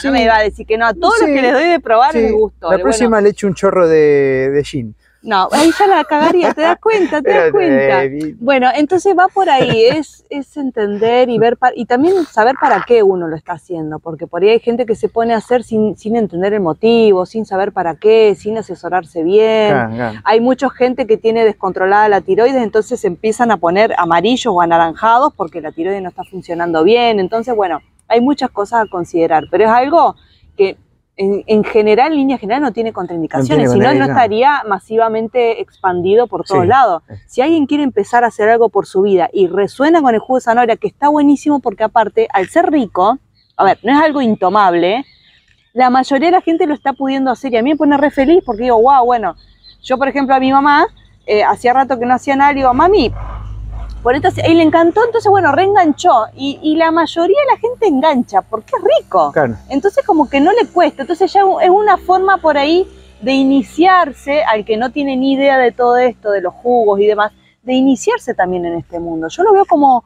[0.01, 0.07] Sí.
[0.07, 0.87] no me iba a decir que no.
[0.87, 1.27] A todos Sí.
[1.27, 2.19] los que les doy de probar Sí.
[2.21, 2.71] les gusto.
[2.71, 4.95] La próxima bueno, le echo un chorro de, de gin.
[5.23, 8.03] No, ahí ya la cagaría, te das cuenta, te das cuenta.
[8.39, 13.03] Bueno, entonces va por ahí, es, es entender y ver, y también saber para qué
[13.03, 15.97] uno lo está haciendo, porque por ahí hay gente que se pone a hacer sin,
[15.99, 19.73] sin entender el motivo, sin saber para qué, sin asesorarse bien.
[19.73, 20.21] claro, claro.
[20.25, 25.35] Hay mucha gente que tiene descontrolada la tiroides, entonces empiezan a poner amarillos o anaranjados
[25.35, 27.21] porque la tiroides no está funcionando bien.
[27.21, 30.17] Entonces, bueno, hay muchas cosas a considerar, pero es algo
[30.57, 30.77] que
[31.21, 36.45] en, en general, en línea general, no tiene contraindicaciones, si no, estaría masivamente expandido por
[36.47, 36.69] todos Sí.
[36.69, 37.03] lados.
[37.27, 40.39] Si alguien quiere empezar a hacer algo por su vida y resuena con el jugo
[40.39, 43.19] de zanahoria, que está buenísimo porque aparte, al ser rico,
[43.57, 45.05] a ver, no es algo intomable,
[45.75, 48.11] la mayoría de la gente lo está pudiendo hacer y a mí me pone re
[48.11, 49.37] feliz porque digo, wow, bueno,
[49.83, 50.87] yo por ejemplo a mi mamá,
[51.27, 53.13] eh, hacía rato que no hacía nada, le digo, mami,
[54.03, 57.87] por entonces, y le encantó, entonces bueno, reenganchó y, y la mayoría de la gente
[57.87, 59.33] engancha porque es rico.
[59.33, 59.57] Claro.
[59.69, 62.89] Entonces como que no le cuesta, entonces ya es una forma por ahí
[63.21, 67.07] de iniciarse al que no tiene ni idea de todo esto, de los jugos y
[67.07, 67.33] demás,
[67.63, 69.29] de iniciarse también en este mundo.
[69.29, 70.05] Yo lo veo como,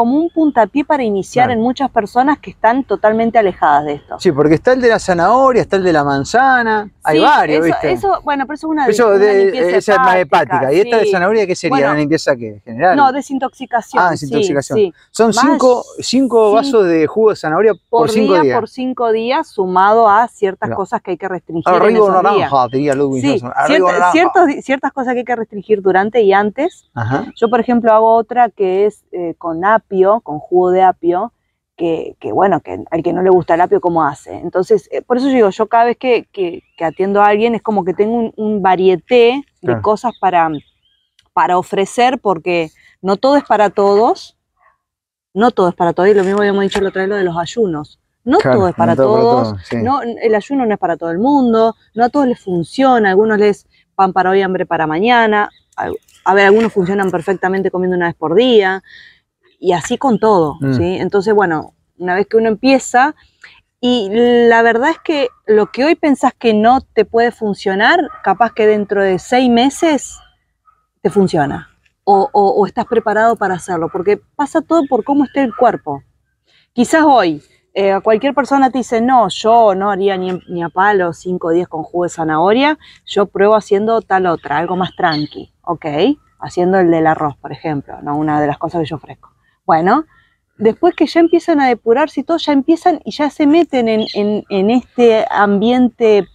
[0.00, 1.60] como un puntapié para iniciar Claro.
[1.60, 4.18] en muchas personas que están totalmente alejadas de esto.
[4.18, 7.64] Sí, porque está el de la zanahoria, está el de la manzana, hay varios, eso,
[7.66, 7.92] ¿viste?
[7.92, 10.72] Eso, bueno, pero eso es una, Eso una de- limpieza esa es más hepática.
[10.72, 11.76] ¿Y esta de zanahoria qué sería?
[11.76, 12.62] Bueno, ¿Una limpieza qué?
[12.64, 12.96] ¿General?
[12.96, 14.02] No, desintoxicación.
[14.02, 14.78] Ah, desintoxicación.
[14.78, 14.94] sí.
[15.10, 18.58] Son cinco, cinco vasos de jugo de zanahoria por, Por, cinco día, días.
[18.58, 20.76] por cinco días, sumado a ciertas Claro.
[20.76, 22.22] cosas que hay que restringir en Arriba esos días.
[22.22, 23.52] naranja, diría Ludwig Sí, Johnson.
[23.54, 26.88] Arriba cierta- ciertos ciertas cosas que hay que restringir durante y antes.
[26.94, 27.26] Ajá.
[27.36, 31.32] Yo, por ejemplo, hago otra que es eh, con apio, con jugo de apio,
[31.76, 34.34] que, que, bueno, que al que no le gusta el apio, ¿cómo hace?
[34.38, 37.54] Entonces, eh, por eso yo digo, yo cada vez que, que- que atiendo a alguien
[37.54, 40.50] es como que tengo un, un varieté de cosas para,
[41.32, 42.70] para ofrecer, porque
[43.02, 44.36] no todo es para todos,
[45.32, 47.24] no todo es para todos, y lo mismo habíamos dicho la otra vez lo de
[47.24, 47.98] los ayunos.
[48.24, 49.76] No Claro, todo es para no todo para todos, todos, sí.
[49.78, 53.12] no, el ayuno no es para todo el mundo, no a todos les funciona, a
[53.12, 55.88] algunos les pan para hoy, hambre para mañana, a,
[56.26, 58.82] a ver, algunos funcionan perfectamente comiendo una vez por día,
[59.60, 60.74] y así con todo, Mm.
[60.74, 60.96] ¿sí?
[60.98, 63.14] Entonces, bueno, una vez que uno empieza,
[63.80, 64.08] y
[64.48, 68.66] la verdad es que lo que hoy pensás que no te puede funcionar, capaz que
[68.66, 70.18] dentro de seis meses
[71.02, 71.68] te funciona,
[72.04, 76.02] o, o- o estás preparado para hacerlo, porque pasa todo por cómo esté el cuerpo.
[76.72, 77.42] Quizás hoy
[77.72, 81.48] eh, a cualquier persona te dice, no, yo no haría ni, ni a palo cinco
[81.48, 85.86] o 10 con jugo de zanahoria, yo pruebo haciendo tal otra, algo más tranqui, ¿ok?
[86.40, 88.16] Haciendo el del arroz, por ejemplo, ¿no?
[88.16, 89.29] una de las cosas que yo ofrezco.
[89.70, 90.04] Bueno,
[90.58, 94.04] después que ya empiezan a depurarse y todo, ya empiezan y ya se meten en,
[94.14, 96.26] en- en este ambiente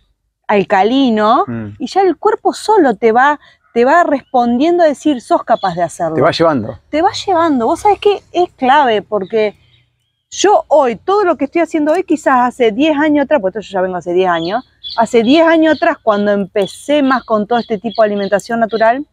[0.48, 1.76] alcalino Mm.
[1.80, 3.42] y ya el cuerpo solo te va,
[3.74, 6.16] te va respondiendo a decir, sos capaz de hacerlo.
[6.16, 6.80] Te va llevando.
[6.90, 7.66] te va llevando.
[7.66, 9.58] Vos sabés que es clave porque
[10.30, 13.70] yo hoy, todo lo que estoy haciendo hoy, quizás hace 10 años atrás, porque esto
[13.70, 14.64] yo ya vengo hace 10 años,
[14.98, 19.06] hace 10 años atrás, cuando empecé más con todo este tipo de alimentación natural,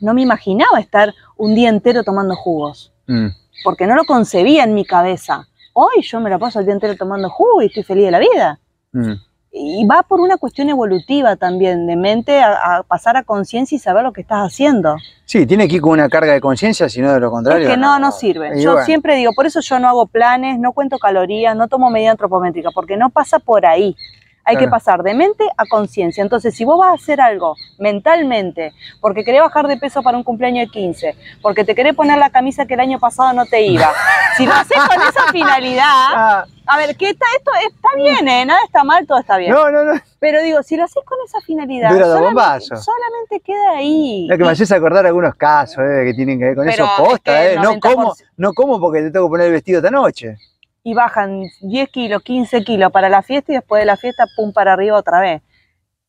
[0.00, 3.26] no me imaginaba estar un día entero tomando jugos, Mm.
[3.64, 5.46] Porque no lo concebía en mi cabeza.
[5.72, 8.18] Hoy yo me la paso el día entero tomando jugo y estoy feliz de la
[8.18, 8.60] vida.
[8.92, 9.12] Mm.
[9.52, 13.78] Y va por una cuestión evolutiva también, de mente a, a pasar a conciencia y
[13.80, 14.96] saber lo que estás haciendo.
[15.24, 17.66] Sí, tiene que ir con una carga de conciencia, si no de lo contrario.
[17.66, 18.60] Es que no, no sirve.
[18.62, 18.86] Yo bueno.
[18.86, 22.70] siempre digo, por eso yo no hago planes, no cuento calorías, no tomo medida antropométrica,
[22.72, 23.96] porque no pasa por ahí.
[24.44, 26.22] Hay que pasar de mente a conciencia.
[26.22, 30.24] Entonces, si vos vas a hacer algo mentalmente, porque querés bajar de peso para un
[30.24, 33.62] cumpleaños de 15, porque te querés poner la camisa que el año pasado no te
[33.62, 33.92] iba,
[34.36, 37.26] si lo haces con esa finalidad, Ah, a ver, ¿qué está?
[37.36, 38.44] Esto está bien, ¿eh?
[38.44, 39.52] Nada está mal, todo está bien.
[39.52, 40.00] no, no, no.
[40.20, 44.28] Pero digo, si lo haces con esa finalidad, solamente, queda ahí.
[44.30, 46.92] Es que me haces acordar algunos casos eh, que tienen que ver con Pero eso
[46.92, 47.56] es posta, que eh.
[47.56, 47.80] No 90%.
[47.80, 50.36] como, no como porque te tengo que poner el vestido esta noche.
[50.82, 54.52] Y bajan 10 kilos, 15 kilos para la fiesta y después de la fiesta, pum,
[54.52, 55.42] para arriba otra vez.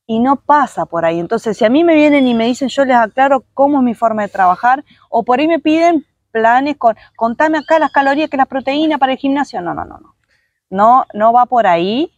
[0.07, 1.19] Y no pasa por ahí.
[1.19, 3.93] Entonces, si a mí me vienen y me dicen, yo les aclaro cómo es mi
[3.93, 8.37] forma de trabajar, o por ahí me piden planes con, contame acá las calorías, que
[8.37, 9.61] las proteínas para el gimnasio.
[9.61, 10.15] No, no, no, no.
[10.69, 12.11] No, no va por ahí.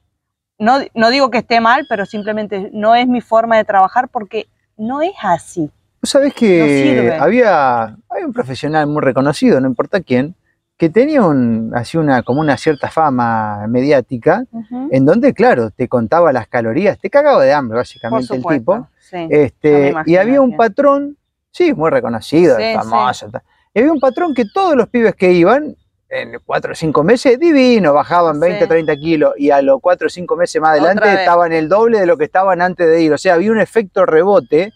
[0.59, 4.47] No, no digo que esté mal, pero simplemente no es mi forma de trabajar porque
[4.77, 5.71] no es así.
[6.13, 10.35] No que había, había un profesional muy reconocido, no importa quién,
[10.83, 14.43] que tenía un, así una, como una cierta fama mediática,
[14.91, 18.89] en donde, claro, te contaba las calorías, te cagaba de hambre, Por básicamente, el tipo.
[18.99, 19.25] sí.
[19.29, 21.15] Este, y había un patrón,
[21.51, 23.29] sí, muy reconocido, Sí, famoso.
[23.73, 25.77] Y había un patrón que todos los pibes que iban,
[26.15, 28.67] en cuatro o cinco meses, divino, bajaban 20, Sí.
[28.67, 32.05] 30 kilos, y a los cuatro o cinco meses más adelante estaban el doble de
[32.05, 33.13] lo que estaban antes de ir.
[33.13, 34.71] O sea, había un efecto rebote,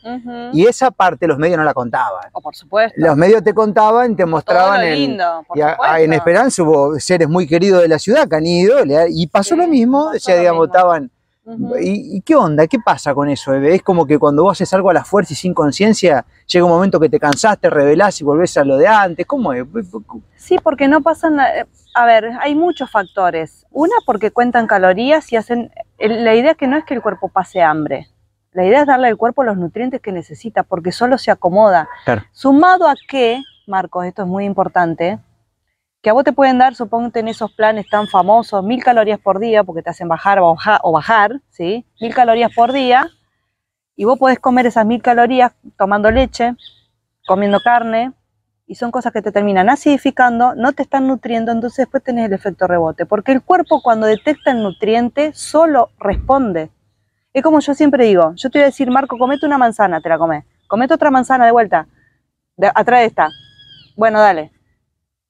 [0.53, 2.25] y esa parte los medios no la contaban.
[2.33, 2.93] O por supuesto.
[2.99, 4.93] Los medios te contaban, te Todo mostraban lo el.
[4.99, 5.97] lindo, por y a- a- supuesto.
[5.97, 8.77] en Esperanza hubo seres muy queridos de la ciudad que han ido,
[9.09, 10.75] y pasó Sí, lo mismo, o sea, lo digamos, mismo.
[10.75, 11.11] estaban.
[11.81, 12.67] ¿Y, y qué onda?
[12.67, 13.75] ¿Qué pasa con eso, bebé?
[13.75, 16.71] Es como que cuando vos haces algo a la fuerza y sin conciencia, llega un
[16.71, 19.25] momento que te cansás, te revelás y volvés a lo de antes.
[19.25, 19.65] ¿Cómo es?
[20.35, 21.39] Sí, porque no pasan.
[21.39, 23.65] eh, A ver, hay muchos factores.
[23.71, 25.71] Una, porque cuentan calorías y hacen.
[25.99, 28.07] La idea que no es que el cuerpo pase hambre.
[28.51, 31.87] La idea es darle al cuerpo los nutrientes que necesita, porque solo se acomoda.
[32.05, 32.23] Claro.
[32.31, 35.19] Sumado a que, Marcos, esto es muy importante,
[36.07, 39.39] que a vos te pueden dar, suponte en esos planes tan famosos, mil calorías por
[39.39, 41.85] día, porque te hacen bajar o bajar, o bajar ¿sí?
[41.99, 43.09] Mil calorías por día,
[43.93, 46.55] y vos podés comer esas mil calorías tomando leche,
[47.27, 48.13] comiendo carne,
[48.67, 52.31] y son cosas que te terminan acidificando, no te están nutriendo, entonces después tenés el
[52.31, 56.71] efecto rebote, porque el cuerpo cuando detecta el nutriente solo responde.
[57.33, 60.07] Es como yo siempre digo, yo te voy a decir, Marco, comete una manzana, te
[60.07, 61.85] la comes, comete otra manzana de vuelta,
[62.55, 63.29] de- atrás de esta,
[63.97, 64.53] bueno, dale,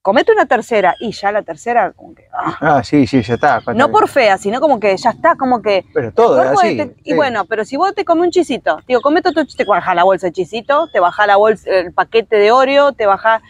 [0.02, 3.60] comete una tercera, y ya la tercera, como que, ah, Ah, sí, sí, ya está.
[3.74, 6.78] no por fea, sino como que ya está, como que Pero todo así.
[6.78, 7.16] detec- Y sí.
[7.16, 10.04] bueno, pero si vos te comes un chisito, digo, comete otro chisito, te baja la
[10.04, 13.42] bolsa de chisito, te baja la bolsa, el paquete de Oreo, te baja.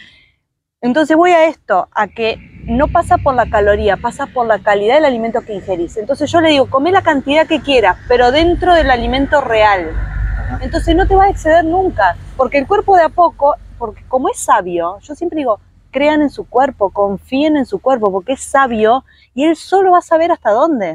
[0.80, 4.94] Entonces voy a esto, a que no pasa por la caloría, pasa por la calidad
[4.96, 5.96] del alimento que ingerís.
[5.96, 9.90] Entonces yo le digo, come la cantidad que quieras, pero dentro del alimento real.
[9.92, 10.58] Ajá.
[10.62, 14.28] Entonces no te va a exceder nunca, porque el cuerpo de a poco, porque como
[14.28, 15.60] es sabio, yo siempre digo,
[15.98, 19.98] crean en su cuerpo, confíen en su cuerpo, porque es sabio y él solo va
[19.98, 20.94] a saber hasta dónde.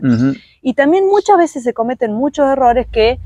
[0.62, 3.20] Y también muchas veces se cometen muchos errores que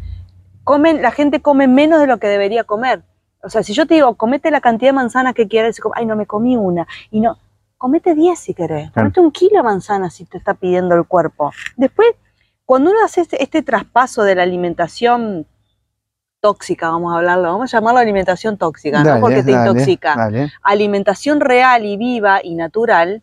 [0.63, 3.04] comen, la gente come menos de lo que debería comer.
[3.44, 6.16] O sea, si yo te digo, comete la cantidad de manzanas que quieras, ay, no
[6.16, 6.88] me comí una.
[7.12, 7.38] Y no,
[7.78, 8.90] comete 10 si querés.
[8.92, 11.52] Comete un kilo de manzanas si te está pidiendo el cuerpo.
[11.76, 12.10] Después,
[12.66, 15.46] cuando uno hace este, este traspaso de la alimentación
[16.48, 19.22] tóxica, vamos a hablarlo, vamos a llamarlo alimentación tóxica, ¿no?
[19.22, 20.52] Porque te dale, intoxica dale.
[20.64, 23.22] alimentación real y viva y natural,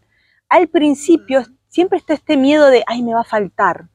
[0.49, 3.87] al principio siempre está este miedo de, ay, me va a faltar,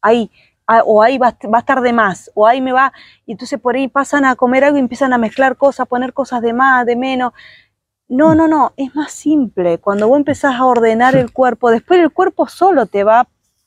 [0.00, 0.30] ay,
[0.66, 2.92] ah, o ahí va, a- va a estar de más, o ahí me va,
[3.26, 6.12] y entonces por ahí pasan a comer algo y empiezan a mezclar cosas, a poner
[6.12, 7.32] cosas de más, de menos.
[8.08, 9.78] No, no, no, es más simple.
[9.78, 13.26] Cuando vos empezás a ordenar el cuerpo, después el cuerpo solo te va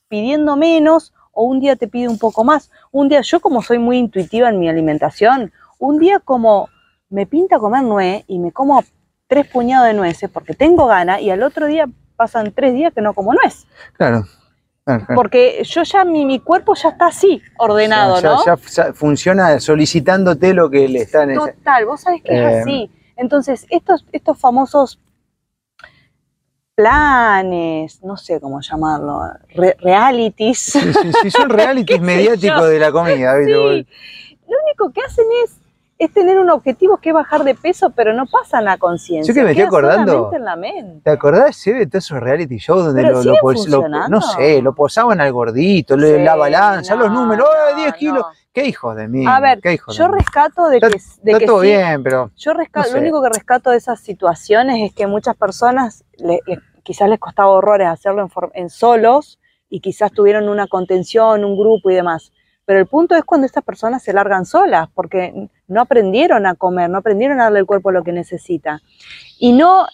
[0.09, 2.71] pidiendo menos o un día te pide un poco más.
[2.91, 6.67] Un día, yo como soy muy intuitiva en mi alimentación, un día como
[7.09, 8.83] me pinta comer nuez y me como
[9.27, 13.01] tres puñados de nueces porque tengo gana y al otro día pasan tres días que
[13.01, 13.67] no como nuez.
[13.93, 14.25] Claro.
[14.83, 15.15] claro, claro.
[15.15, 18.43] Porque yo ya, mi, mi cuerpo ya está así, ordenado, Ya- ¿no?
[18.45, 21.33] ya- ya funciona solicitándote lo que le están.
[21.35, 22.91] Total, vos sabés que Eh, es así.
[23.15, 24.99] Entonces, estos, estos famosos
[26.77, 29.21] planes, no sé cómo llamarlo,
[29.55, 30.59] re- realities.
[30.59, 33.33] Sí, sí, sí, son realities mediáticos de la comida.
[33.43, 33.51] Sí.
[33.51, 35.57] Lo único que hacen es,
[35.99, 39.33] es tener un objetivo que es bajar de peso, pero no pasan a conciencia.
[39.33, 40.31] Yo que me estoy acordando.
[40.33, 41.01] en la mente.
[41.03, 45.31] ¿Te acordás de todos esos reality shows donde lo, lo- no sé, lo posaban al
[45.31, 48.19] gordito, le- la balanza, no, los números, ¡eh, no, 10 kilos!
[48.19, 48.27] no.
[48.53, 49.23] ¿Qué hijos de mí?
[49.27, 51.67] A ver, ¿Qué hijos Yo de rescato de Está- que, de Está que todo sí,
[51.67, 52.95] bien, pero Yo rescato, sé.
[52.95, 57.19] lo único que rescato de esas situaciones es que muchas personas le- le- quizás les
[57.19, 58.29] costaba horrores hacerlo en,
[58.63, 62.31] en solos y quizás tuvieron una contención, un grupo y demás.
[62.65, 66.89] Pero el punto es cuando estas personas se largan solas, porque no aprendieron a comer,
[66.89, 68.81] no aprendieron a darle al cuerpo lo que necesita.
[69.37, 69.87] Y no,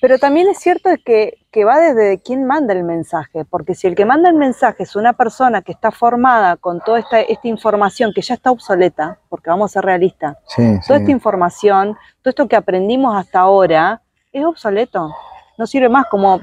[0.00, 3.94] pero también es cierto que, que va desde quién manda el mensaje, porque si el
[3.94, 8.12] que manda el mensaje es una persona que está formada con toda esta, esta información
[8.12, 11.02] que ya está obsoleta, porque vamos a ser realistas, sí, toda sí.
[11.04, 14.02] esta información, todo esto que aprendimos hasta ahora,
[14.32, 15.14] es obsoleto.
[15.58, 16.40] No sirve más como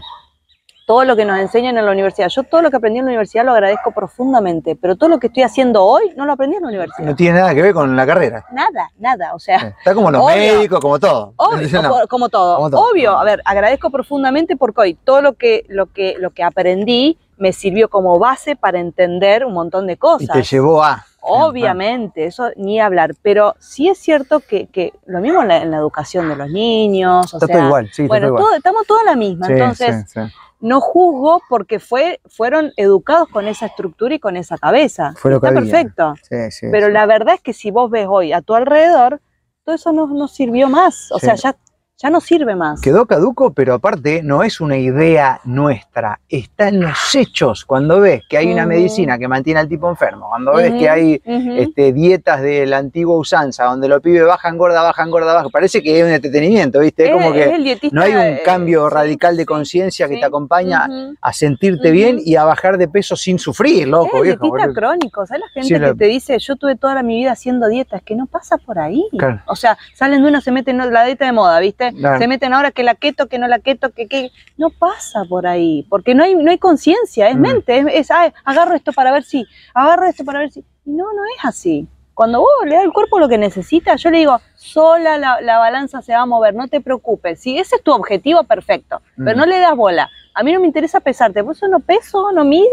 [0.89, 2.29] todo lo que nos enseñan en la universidad.
[2.29, 5.27] Yo todo lo que aprendí en la universidad lo agradezco profundamente, pero todo lo que
[5.27, 7.05] estoy haciendo hoy no lo aprendí en la universidad.
[7.07, 8.43] no tiene nada que ver con la carrera.
[8.51, 9.35] Nada, nada.
[9.35, 10.35] O sea, Está como los Obvio.
[10.35, 11.33] médicos, como todo.
[11.35, 12.07] Obvio, No.
[12.09, 12.55] como, todo.
[12.55, 12.89] Como todo.
[12.89, 17.19] Obvio, a ver, agradezco profundamente porque hoy todo lo que, lo que, lo que aprendí
[17.37, 20.23] me sirvió como base para entender un montón de cosas.
[20.35, 21.05] Y te llevó a.
[21.21, 25.69] Obviamente, eso ni hablar, pero sí es cierto que, que lo mismo en la, en
[25.69, 28.43] la educación de los niños, o Está sea, todo igual, sí, está bueno, todo igual.
[28.49, 30.33] todo- estamos todos la misma, Sí, entonces sí, sí.
[30.61, 35.13] No juzgo porque fue, fueron educados con esa estructura y con esa cabeza.
[35.15, 35.71] Fue lo que Está había.
[35.71, 36.93] perfecto, Sí, sí, pero sí.
[36.93, 39.21] la verdad es que si vos ves hoy a tu alrededor,
[39.63, 41.55] todo eso no, no sirvió más, o sea, ya,
[42.01, 42.79] ya no sirve más.
[42.81, 47.65] Quedó caduco, pero aparte no es una idea nuestra, está en los hechos.
[47.65, 51.21] Cuando ves que hay una medicina que mantiene al tipo enfermo, cuando ves que hay
[51.25, 55.83] este, dietas de la antigua usanza, donde los pibes bajan gorda, bajan gorda, bajan, parece
[55.83, 57.05] que es un entretenimiento, ¿viste?
[57.07, 60.17] Es, como es que el dietista, no hay un cambio radical de sí, conciencia que
[60.17, 60.87] te acompaña
[61.21, 64.23] a sentirte bien y a bajar de peso sin sufrir, loco, Es viejo.
[64.43, 64.73] dietista boludo.
[64.73, 67.67] crónico, ¿sabes la gente Sí, que la- te dice, yo tuve toda mi vida haciendo
[67.67, 67.97] dieta?
[67.97, 69.03] Es que no pasa por ahí.
[69.17, 69.41] Claro.
[69.47, 71.88] O sea, salen de una, se meten en la dieta de moda, ¿viste?
[71.93, 72.19] Claro.
[72.19, 75.47] Se meten ahora que la keto, que no la keto, que que no pasa por
[75.47, 77.41] ahí, porque no hay, no hay conciencia, es Mm.
[77.41, 80.59] mente, es, es, "Ay, agarro esto para ver si, agarro esto para ver si.
[80.85, 81.87] Y no, no es así.
[82.13, 85.57] Cuando vos le das al cuerpo lo que necesita, yo le digo, sola la, la
[85.57, 87.39] balanza se va a mover, no te preocupes.
[87.39, 89.01] Si ese es tu objetivo, perfecto.
[89.15, 89.39] Pero Mm.
[89.39, 90.09] no le das bola.
[90.33, 92.67] A mí no me interesa pesarte, por eso no peso, no mido,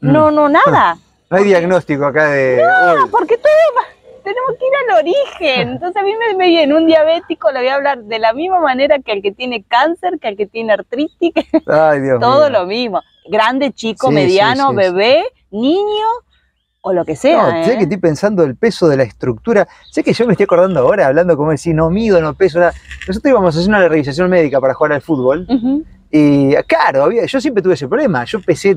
[0.00, 0.12] Mm.
[0.12, 0.96] no, no, nada.
[1.30, 2.60] No hay diagnóstico acá de.
[3.04, 3.52] uy, Porque todo
[4.22, 5.68] tenemos que ir al origen.
[5.70, 8.60] Entonces a mí me, me viene un diabético, le voy a hablar de la misma
[8.60, 12.48] manera que al que tiene cáncer, que al que tiene artritis, que ay, Dios todo
[12.48, 12.58] mío.
[12.60, 13.02] lo mismo.
[13.28, 16.06] Grande, chico, Sí, mediano, sí, sí, bebé, niño
[16.82, 17.52] o lo que sea.
[17.58, 17.76] No, sé ¿eh?
[17.76, 19.68] que estoy pensando el peso de la estructura.
[19.90, 22.58] Sé que yo me estoy acordando ahora, hablando como decir, no mido, no peso.
[22.58, 22.72] nada.
[23.06, 25.46] Nosotros íbamos a hacer una revisación médica para jugar al fútbol.
[26.10, 28.24] Y claro, había, yo siempre tuve ese problema.
[28.24, 28.76] Yo pesé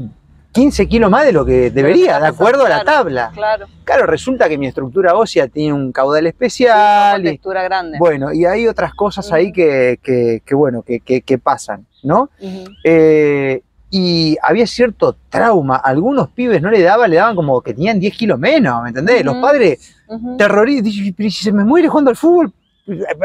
[0.54, 3.32] 15 kilos más de lo que debería, de acuerdo a la tabla.
[3.34, 3.66] Claro.
[3.84, 7.22] Claro, resulta que mi estructura ósea tiene un caudal especial.
[7.22, 7.98] y, textura grande.
[7.98, 12.30] bueno, y hay otras cosas ahí que, que- que, bueno, que, pasan, ¿no?
[12.84, 15.76] Eh, y había cierto trauma.
[15.78, 19.24] Algunos pibes no le daban, le daban como que tenían 10 kilos menos, ¿me entendés?
[19.24, 19.96] Los padres
[20.38, 22.52] terroristas, pero si se me muere jugando al fútbol,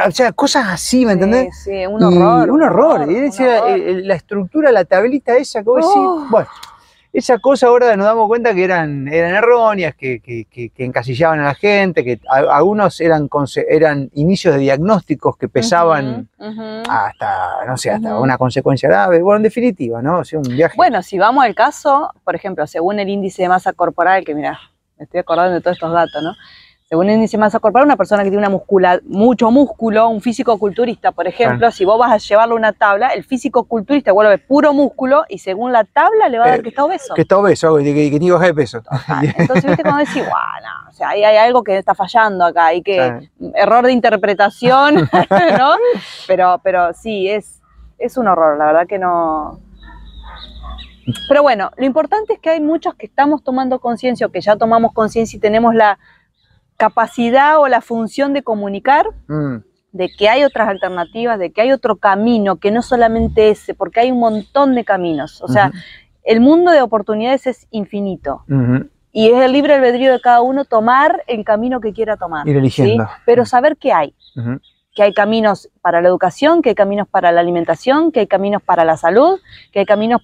[0.07, 1.49] o sea, cosas así, ¿me entendés?
[1.65, 2.51] Sí, un Y horror.
[2.51, 3.11] un horror.
[3.11, 3.79] Y un decía, horror.
[3.79, 6.27] eh, eh, la estructura, la tablita esa que vos decís, Oh.
[6.31, 6.49] bueno,
[7.13, 11.41] esa cosa ahora nos damos cuenta que eran, eran erróneas, que, que- que- que encasillaban
[11.41, 13.29] a la gente, que a- algunos eran,
[13.69, 16.29] eran inicios de diagnósticos que pesaban
[16.89, 19.23] hasta, no sé, hasta una consecuencia grave.
[19.23, 20.19] Bueno, en definitiva, ¿no?
[20.19, 20.77] O sea, un viaje.
[20.77, 24.59] Bueno, si vamos al caso, por ejemplo, según el índice de masa corporal, que mira,
[24.99, 26.33] me estoy acordando de todos estos datos, ¿no?
[26.89, 30.23] Según el índice de masa corporal, una persona que tiene una muscula, mucho músculo, un
[30.23, 35.25] físico-culturista, por ejemplo, si vos vas a llevarle una tabla, el físico-culturista vuelve puro músculo
[35.29, 37.15] y según la tabla le va a dar Eh, que está obeso.
[37.15, 38.81] que está obeso, que, que, que que bajar de peso.
[38.91, 42.47] Ah, Entonces, viste, cuando decís, guau, no, o sea, ahí hay algo que está fallando
[42.47, 44.95] acá, hay que, error de interpretación,
[45.59, 45.75] ¿no?
[46.27, 47.61] Pero, pero sí, es,
[47.99, 49.61] es un horror, la verdad que no.
[51.29, 54.57] Pero bueno, lo importante es que hay muchos que estamos tomando conciencia o que ya
[54.57, 55.99] tomamos conciencia y tenemos la
[56.79, 59.59] capacidad o la función de comunicar Mm,
[59.93, 64.01] de que hay otras alternativas, de que hay otro camino, que no solamente ese, porque
[64.01, 65.43] hay un montón de caminos.
[65.43, 65.73] O sea,
[66.25, 68.45] el mundo de oportunidades es infinito
[69.13, 72.47] y es el libre albedrío de cada uno tomar el camino que quiera tomar.
[72.47, 73.05] Ir eligiendo.
[73.05, 73.11] ¿sí?
[73.25, 74.15] Pero saber que hay,
[74.95, 78.63] que hay caminos para la educación, que hay caminos para la alimentación, que hay caminos
[78.63, 79.41] para la salud,
[79.73, 80.21] que hay caminos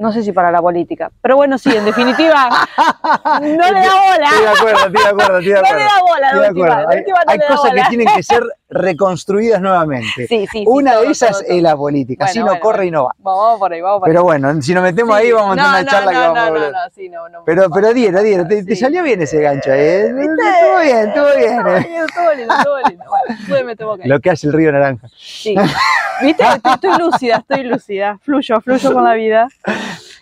[0.00, 1.10] No sé si para la política.
[1.20, 2.48] Pero bueno, sí, en definitiva,
[3.40, 4.26] no le da bola.
[4.30, 5.84] Estoy de acuerdo, estoy de acuerdo, estoy de No le acuerdo.
[5.84, 6.66] da bola, Estoy de última.
[6.66, 6.88] acuerdo.
[7.28, 10.26] Hay, no da cosas que tienen que ser reconstruidas nuevamente.
[10.26, 10.64] Sí, sí, sí.
[10.66, 11.56] Una todo, de esas todo, todo.
[11.56, 12.84] es la política, Bueno, así no corre bueno.
[12.88, 13.14] y no va.
[13.18, 14.12] Vamos por ahí, vamos por ahí.
[14.12, 16.18] Pero bueno, si nos metemos ahí vamos a tener No, una no, charla no, que
[16.18, 16.72] vamos no, a no, volver.
[16.72, 17.44] no, sí, no, no.
[17.44, 20.12] Pero, pero diera, diera, te, salió bien ese gancho, ¿eh?
[20.14, 20.32] ¿Viste?
[20.32, 21.58] Estuvo bien, estuvo bien.
[21.58, 21.80] Estuvo ¿eh?
[21.88, 23.04] lindo, estuvo lindo, estuvo lindo.
[23.48, 24.08] Bueno, boca ahí.
[24.08, 25.08] Lo que hace el río Naranja.
[25.18, 25.54] Sí.
[26.22, 26.44] ¿Viste?
[26.72, 28.18] Estoy lúcida, estoy lúcida.
[28.22, 29.48] Fluyo, fluyo con la vida.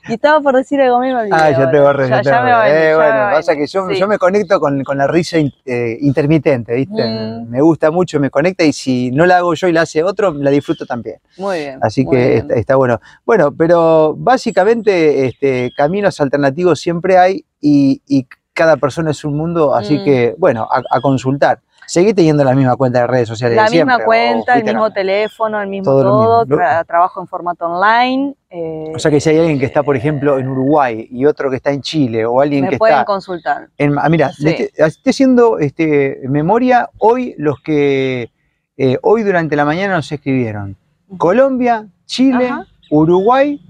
[0.09, 2.59] Y estaba por decir algo olvidé Ah, ya te borré, ya, te me va a
[2.59, 2.73] borré.
[2.73, 3.97] venir, Eh, ya bueno, me pasa que yo, Sí.
[3.99, 7.05] yo me conecto con, con la risa in- eh, intermitente, ¿viste?
[7.05, 7.49] Mm.
[7.51, 10.33] Me gusta mucho, me conecta y si no la hago yo y la hace otro,
[10.35, 11.17] la disfruto también.
[11.39, 11.79] Muy bien.
[11.83, 12.39] Así muy que bien.
[12.39, 13.01] está, está bueno.
[13.27, 19.75] Bueno, pero básicamente este, caminos alternativos siempre hay y, y cada persona es un mundo,
[19.75, 20.05] así Mm.
[20.05, 21.61] que, bueno, a, a consultar.
[21.89, 23.57] Seguí teniendo la misma cuenta de redes sociales.
[23.57, 26.57] La de misma cuenta, el mismo teléfono, el mismo Todo todo, lo mismo.
[26.63, 28.35] tra- trabajo en formato online.
[28.51, 31.49] eh, O sea que si hay alguien que está, por ejemplo, en Uruguay y otro
[31.49, 33.69] que está en Chile o alguien me que pueden está consultar.
[33.79, 34.47] En, ah, mira, Sí.
[34.49, 38.31] estoy, estoy haciendo este, memoria hoy los que
[38.77, 40.77] eh, hoy durante la mañana nos escribieron.
[41.17, 42.67] Colombia, Chile, Ajá.
[42.91, 43.61] Uruguay,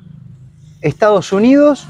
[0.83, 1.87] Estados Unidos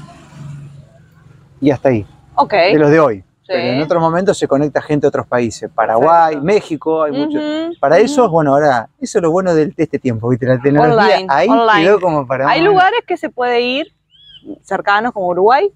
[1.59, 2.05] y hasta ahí,
[2.35, 2.53] Ok.
[2.53, 3.23] de los de hoy.
[3.51, 6.39] Pero en otros momentos se conecta gente de otros países, Paraguay.
[6.39, 7.39] México, hay mucho.
[7.39, 8.05] Ujú, Para ujú.
[8.05, 10.45] eso, bueno, ahora, eso es lo bueno de, este tiempo, ¿viste?
[10.45, 11.83] La tecnología Online, ahí online.
[11.83, 12.47] quedó como para...
[12.47, 13.87] Hay lugares que se puede ir,
[14.61, 15.71] cercanos como Uruguay,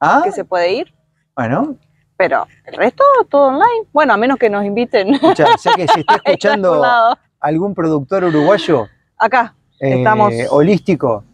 [0.00, 0.22] ¿Ah?
[0.24, 0.92] que se puede ir,
[1.36, 1.76] Bueno,
[2.16, 3.86] pero el resto todo online.
[3.92, 5.14] Bueno, a menos que nos inviten.
[5.14, 6.82] escucha, sé que si está otro escuchando
[7.40, 9.54] algún productor uruguayo, Acá.
[9.80, 11.24] eh, Estamos- holístico.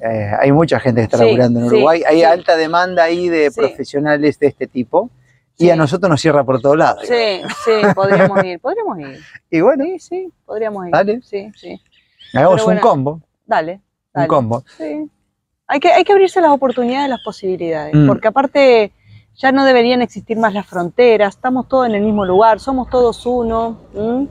[0.00, 2.02] eh, hay mucha gente que está Sí, laburando en sí, Uruguay.
[2.06, 2.24] hay sí.
[2.24, 5.10] alta demanda ahí de profesionales de este tipo.
[5.58, 7.02] Y a nosotros nos cierra por todos lados.
[7.06, 9.20] Sí, sí, podríamos ir, podríamos ir.
[9.50, 10.92] Y bueno, Sí, sí, podríamos ir.
[10.92, 11.20] Dale.
[11.22, 11.80] Sí, sí.
[12.32, 13.20] hagamos un combo.
[13.44, 13.80] Dale.
[14.14, 14.64] Un combo.
[14.76, 15.10] Sí.
[15.66, 18.06] Hay que, hay que abrirse las oportunidades, las posibilidades, Mm.
[18.06, 18.92] porque aparte
[19.34, 23.24] ya no deberían existir más las fronteras, estamos todos en el mismo lugar, somos todos
[23.26, 23.78] uno.
[23.94, 24.26] ¿m?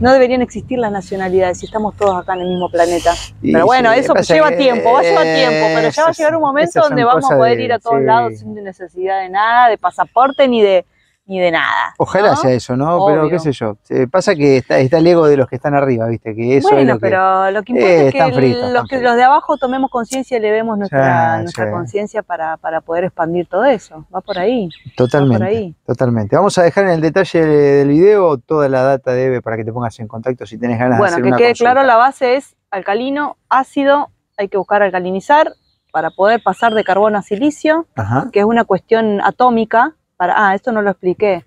[0.00, 3.12] No deberían existir las nacionalidades si estamos todos acá en el mismo planeta.
[3.40, 6.08] Y Pero bueno, sí, eso lleva que tiempo, va a llevar tiempo, pero ya va
[6.08, 8.04] a llegar un momento donde vamos a poder de- ir a todos sí.
[8.04, 10.84] lados sin necesidad de nada, de pasaporte ni de,
[11.24, 11.94] ni de nada.
[11.98, 12.36] Ojalá ¿no?
[12.36, 13.06] sea eso, ¿no?
[13.06, 13.76] Pero qué sé yo.
[13.88, 16.34] Eh, pasa que está, está el ego de los que están arriba, ¿viste?
[16.34, 17.06] Que eso es bueno, lo que.
[17.06, 20.38] pero lo que importa Eh, es que, fritos, los, que de abajo tomemos conciencia y
[20.38, 24.04] elevemos nuestra, conciencia para, para poder expandir todo eso.
[24.14, 24.68] Va por ahí.
[24.96, 25.44] Totalmente.
[25.44, 25.74] ahí.
[25.86, 26.34] Totalmente.
[26.36, 29.64] Vamos a dejar en el detalle del video toda la data de Eve para que
[29.64, 31.72] te pongas en contacto si tenés ganas de Bueno, hacer que una quede consulta.
[31.72, 35.52] claro, la base es alcalino, ácido, hay que buscar alcalinizar
[35.92, 38.28] para poder pasar de carbono a silicio, Ajá.
[38.32, 39.94] que es una cuestión atómica.
[40.22, 41.44] Para, ah, esto no lo expliqué.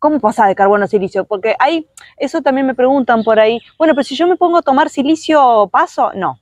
[0.00, 1.26] ¿Cómo pasa de carbono a silicio?
[1.26, 3.60] Porque hay, eso también me preguntan por ahí.
[3.78, 6.10] Bueno, pero si yo me pongo a tomar silicio, ¿paso?
[6.12, 6.40] No.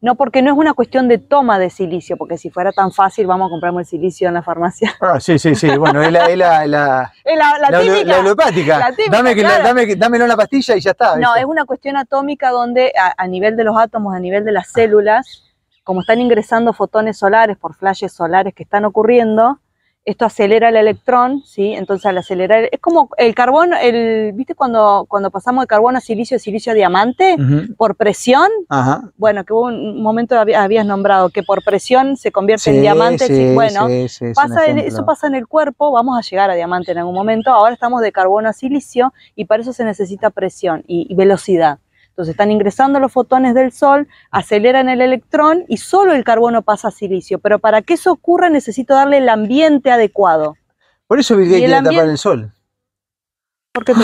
[0.00, 3.26] No, porque no es una cuestión de toma de silicio, porque si fuera tan fácil,
[3.26, 4.94] vamos a comprarme el silicio en la farmacia.
[5.00, 5.76] Ah, sí, sí, sí.
[5.76, 8.04] Bueno, es la, es la, la, Es la, la típica.
[8.04, 8.78] la holopática.
[8.78, 9.64] La típica, dame, que la- claro.
[9.64, 11.16] dame, dámelo en la pastilla y ya está.
[11.16, 11.40] No, ¿viste?
[11.40, 14.70] es una cuestión atómica donde a, a nivel de los átomos, a nivel de las
[14.70, 15.42] células,
[15.82, 19.58] como están ingresando fotones solares por flashes solares que están ocurriendo,
[20.04, 21.74] esto acelera el electrón, ¿sí?
[21.74, 26.00] Entonces al acelerar, es como el carbón, el, ¿viste cuando, cuando pasamos de carbono a
[26.00, 27.36] silicio, silicio a diamante?
[27.76, 29.02] Por presión, Ajá.
[29.16, 33.26] bueno, que hubo un momento habí- habías nombrado que por presión se convierte en diamante,
[33.28, 33.86] sí, sí, bueno,
[34.34, 37.50] Pasa en- eso pasa en el cuerpo, vamos a llegar a diamante en algún momento,
[37.52, 41.78] ahora estamos de carbono a silicio y para eso se necesita presión y, y velocidad.
[42.12, 46.88] Entonces están ingresando los fotones del sol, aceleran el electrón y solo el carbono pasa
[46.88, 47.38] a silicio.
[47.38, 50.56] Pero para que eso ocurra necesito darle el ambiente adecuado.
[51.06, 52.52] Por eso Bill Gates quiere tapar el sol.
[53.72, 54.00] ¿Por qué te.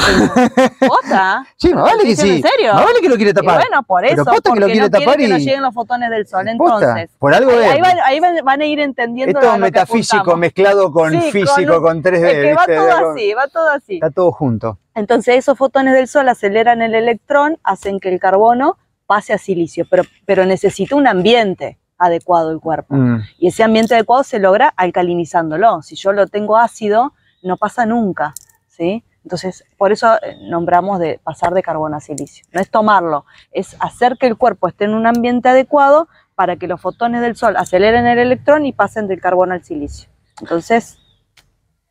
[1.57, 2.37] Sí, más vale ¿Estoy que sí.
[2.37, 2.73] en serio?
[2.75, 3.57] Más vale que lo quiere Y tapar.
[3.61, 5.75] bueno, por Pero eso, que porque lo quiere no quiere tapar que y- lleguen los
[5.75, 6.47] fotones del sol.
[6.57, 9.61] Posta, Entonces, por algo ahí, ahí van, ahí van- a ir entendiendo Esto es que
[9.61, 12.27] metafísico mezclado con Sí, con físico, un- con 3D.
[12.31, 12.77] Es que va ¿viste?
[12.77, 13.95] todo Con- así, va todo así.
[13.97, 14.79] Está todo junto.
[14.99, 19.87] Entonces esos fotones del sol aceleran el electrón, hacen que el carbono pase a silicio,
[19.89, 22.95] pero, pero necesita un ambiente adecuado el cuerpo.
[22.95, 23.23] Mm.
[23.39, 25.83] Y ese ambiente adecuado se logra alcalinizándolo.
[25.83, 28.35] Si yo lo tengo ácido, no pasa nunca,
[28.67, 29.05] ¿sí?
[29.23, 32.45] Entonces, por eso eh, nombramos de pasar de carbono a silicio.
[32.53, 36.67] No es tomarlo, es hacer que el cuerpo esté en un ambiente adecuado para que
[36.67, 40.09] los fotones del sol aceleren el electrón y pasen del carbono al silicio.
[40.41, 40.99] Entonces,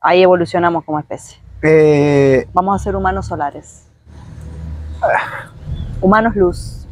[0.02, 1.47] ahí evolucionamos como especie.
[1.64, 3.88] Eh, Vamos a ser humanos solares.
[6.02, 6.88] Humanos luz.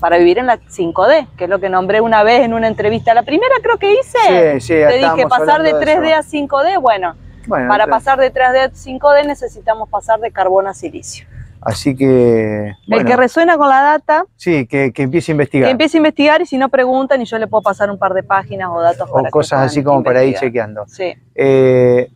[0.00, 3.14] Para vivir en la 5D, que es lo que nombré una vez en una entrevista.
[3.14, 4.60] La primera creo que hice.
[4.60, 6.18] sí, sí, Te dije pasar de hablando 3D eso.
[6.18, 6.80] a 5D.
[6.80, 7.16] Bueno,
[7.48, 11.26] Bueno, para entonces- pasar de 3D a 5D necesitamos pasar de carbono a silicio.
[11.60, 15.66] Así que, El que resuena con la data, sí, que, que empiece a investigar.
[15.66, 18.14] que empiece a investigar y si no preguntan y yo le puedo pasar un par
[18.14, 20.50] de páginas o datos o para cosas así como para ir investigar.
[20.50, 20.84] chequeando.
[20.86, 21.12] Sí.
[21.34, 22.08] Eh,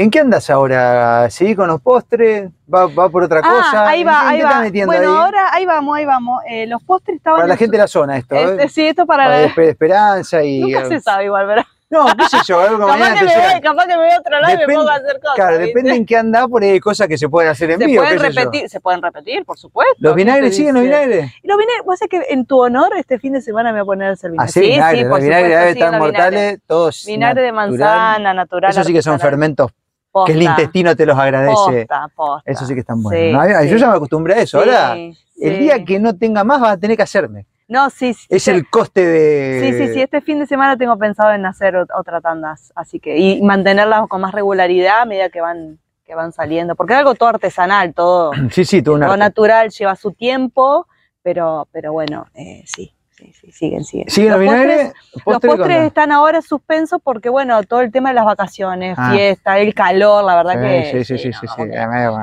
[0.00, 1.28] ¿En qué andas ahora?
[1.28, 2.48] ¿Sí con los postres?
[2.72, 3.84] ¿Va, va por otra cosa?
[3.84, 4.60] Ah, ahí ¿En va, ahí va.
[4.60, 5.16] metiendo Bueno, ahí?
[5.24, 6.40] ahora ahí vamos, ahí vamos.
[6.48, 7.38] Eh, los postres estaban.
[7.38, 8.44] Para la en gente de la zona esto, ¿eh?
[8.44, 9.46] Este, sí, esto para Para la.
[9.48, 10.60] Espe- Esperanza y...
[10.60, 11.64] Nunca se sabe igual, ¿verdad?
[11.90, 14.40] No, qué sé yo, algo Capaz mañana que, me voy, capaz que me a otro
[14.40, 15.34] lado y me Depende- pongo a hacer cosas.
[15.34, 15.66] Claro, ¿viste?
[15.66, 18.04] depende en qué andás, por ahí hay cosas que se pueden hacer en Se vivo.
[18.04, 18.24] pueden yo.
[18.40, 19.94] repetir, se pueden repetir, por supuesto.
[19.98, 21.32] ¿Los ¿quién vinagres siguen los vinagres?
[21.42, 23.82] Y Los vinagres, vos sabés que en tu honor este fin de semana me voy
[23.82, 24.48] a poner a hacer vinagre.
[24.48, 28.34] Así vinagres, los por vinagres supuesto, deben siguen estar los mortales, todos Vinagre de manzana,
[28.34, 28.70] natural.
[28.70, 29.72] Eso sí que son fermentos
[30.10, 31.54] Posta, que el intestino te los agradece.
[31.54, 32.50] Posta, posta.
[32.50, 33.46] Eso sí que están Sí, buenos.
[33.46, 33.64] ¿no?
[33.64, 34.62] Yo ya me acostumbré a eso.
[34.62, 37.46] Sí, Ahora, el día que no tenga más vas a tener que hacerme.
[37.68, 38.26] No, sí, sí.
[38.30, 39.60] Es el coste de...
[39.60, 40.00] Sí, sí, sí.
[40.00, 44.08] Este fin de semana tengo pensado en hacer ot- otra tanda, así que y mantenerlas
[44.08, 47.92] con más regularidad a medida que van que van saliendo, porque es algo todo artesanal,
[47.92, 50.86] todo, Sí, sí, todo todo natural, lleva su tiempo,
[51.22, 54.08] pero pero bueno, eh, sí, sí, sí, siguen, siguen.
[54.08, 54.92] ¿Siguen los postres- vinagres?
[55.14, 58.94] Los ¿Postre qué postres están ahora suspensos porque, bueno, todo el tema de las vacaciones,
[58.98, 59.10] Ah.
[59.12, 61.04] fiesta, el calor, la verdad Eh, que...
[61.04, 61.62] sí, sí, sí, no, sí, sí.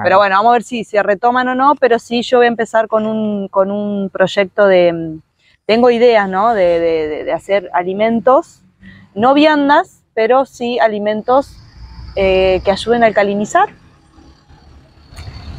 [0.03, 2.49] Pero bueno, vamos a ver si se retoman o no, pero sí yo voy a
[2.49, 5.17] empezar con un, con un proyecto de...
[5.65, 6.53] Tengo ideas, ¿no?
[6.53, 8.61] De, de- de- de hacer alimentos,
[9.15, 11.57] no viandas, pero sí alimentos
[12.15, 13.69] eh, que ayuden a alcalinizar.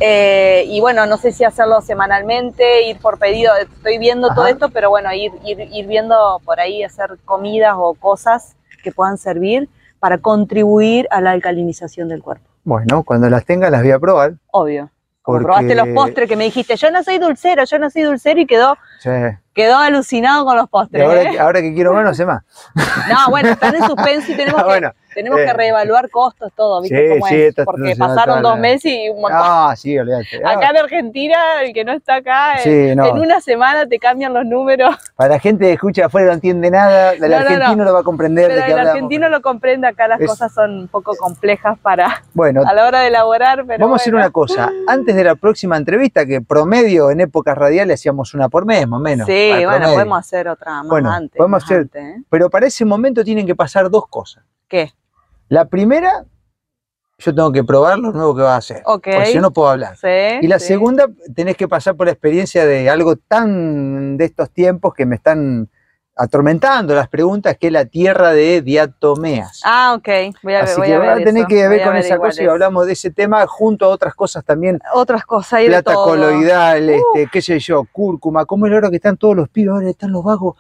[0.01, 4.69] Eh, y bueno, no sé si hacerlo semanalmente, ir por pedido, estoy viendo todo esto,
[4.69, 9.69] pero bueno, ir, ir, ir viendo por ahí, hacer comidas o cosas que puedan servir
[9.99, 12.45] para contribuir a la alcalinización del cuerpo.
[12.65, 14.35] Bueno, cuando las tenga las voy a probar.
[14.51, 14.91] Obvio.
[15.25, 18.39] Porque- probaste los postres que me dijiste, yo no soy dulcero, yo no soy dulcero
[18.41, 19.11] y quedó, Sí.
[19.55, 21.03] quedó alucinado con los Y postres.
[21.05, 21.31] ahora, ¿eh?
[21.33, 22.43] que, ahora que quiero más, no sé más.
[23.09, 25.47] No, bueno, están en suspenso y tenemos, que, bueno, tenemos eh.
[25.47, 27.41] que reevaluar costos, todo, ¿viste Sí, cómo sí, es?
[27.49, 29.41] esto- Porque pasaron dos meses y un montón.
[29.43, 30.43] Ah, sí, olvídate.
[30.45, 33.07] Ah, Acá en Argentina, el que no está acá, eh, no.
[33.07, 36.71] en una semana te cambian los números, Para la gente que escucha afuera no entiende
[36.71, 37.85] nada, el No, no, argentino no.
[37.85, 40.81] lo va a comprender pero de el argentino lo comprende, acá las Es- cosas son
[40.81, 44.31] un poco complejas para Bueno, a la hora de elaborar, pero vamos a hacer una
[44.31, 44.71] cosa.
[44.87, 48.99] Antes de la próxima entrevista, que promedio en épocas radiales hacíamos una por mes, más
[48.99, 49.27] o menos.
[49.27, 49.95] Sí, bueno, promedio.
[49.95, 51.39] podemos hacer otra más Bueno, antes.
[51.39, 52.23] podemos más hacer- antes, ¿eh?
[52.29, 54.45] Pero para ese momento tienen que pasar dos cosas.
[54.69, 54.91] ¿Qué?
[55.49, 56.25] La primera,
[57.19, 58.83] yo tengo que probar lo nuevo que va a hacer.
[58.85, 59.09] Ok.
[59.15, 59.97] Porque yo no puedo hablar.
[59.97, 60.09] Sí,
[60.43, 60.67] Y la sí.
[60.69, 65.17] segunda, tenés que pasar por la experiencia de algo tan de estos tiempos que me
[65.17, 65.69] están
[66.19, 69.61] atormentando las preguntas, que es la tierra de diatomeas.
[69.65, 70.09] Ah, ok.
[70.43, 71.85] Voy a ver, Así voy que a van a ver tener eso, que ver a
[71.87, 74.79] con esa cosa y hablamos de ese tema junto a otras cosas también.
[74.95, 76.05] Otras cosas de Plata todo.
[76.07, 76.93] coloidal, Uh.
[77.19, 79.73] este, qué sé yo, cúrcuma, ¿cómo es la hora que están todos los pibes?
[79.75, 80.57] Ahora están los vagos.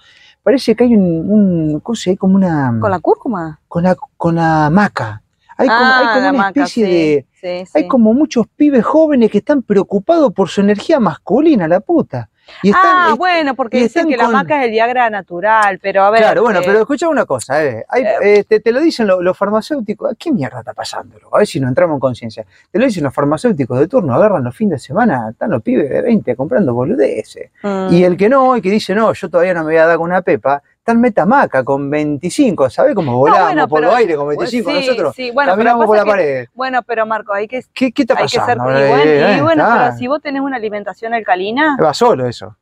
[0.47, 2.79] Parece que hay un, un cosa, hay como una.
[2.81, 3.59] ¿Con la cúrcuma?
[3.67, 5.21] con la, con la maca.
[5.59, 7.27] Hay como, hay Ah, como una maca, especie sí, de.
[7.65, 7.89] sí, Hay sí.
[7.89, 12.31] como muchos pibes jóvenes que están preocupados por su energía masculina, la puta.
[12.63, 16.11] Y están, ah, bueno, porque dicen que la maca es el Viagra natural, pero a
[16.11, 16.21] ver.
[16.21, 19.07] Claro, bueno, eh, pero escucha una cosa, eh, hay- eh, eh, te, te lo dicen
[19.07, 21.19] lo- los farmacéuticos, ¿qué mierda está pasando?
[21.19, 21.37] loco?
[21.37, 22.45] A ver si no entramos en conciencia.
[22.71, 25.91] Te lo dicen los farmacéuticos de turno, agarran los fines de semana, están los pibes
[25.91, 27.51] de 20 comprando boludeces.
[27.63, 29.87] mm, Y el que no, y que dice, no, yo todavía no me voy a
[29.87, 33.89] dar con una pepa, está en metamaca con 25, ¿sabés cómo volamos bueno, por pero-
[33.91, 34.71] los aires con pues 25?
[34.71, 36.47] sí, Nosotros sí, bueno, caminamos por la que- pared.
[36.55, 38.65] Bueno, pero Marco, hay que, ¿Qué, qué está hay que pasando?
[38.67, 38.77] ser.
[38.77, 39.79] Eh, bueno, eh, y bueno, está.
[39.87, 42.55] pero si vos tenés una alimentación alcalina, Va solo eso.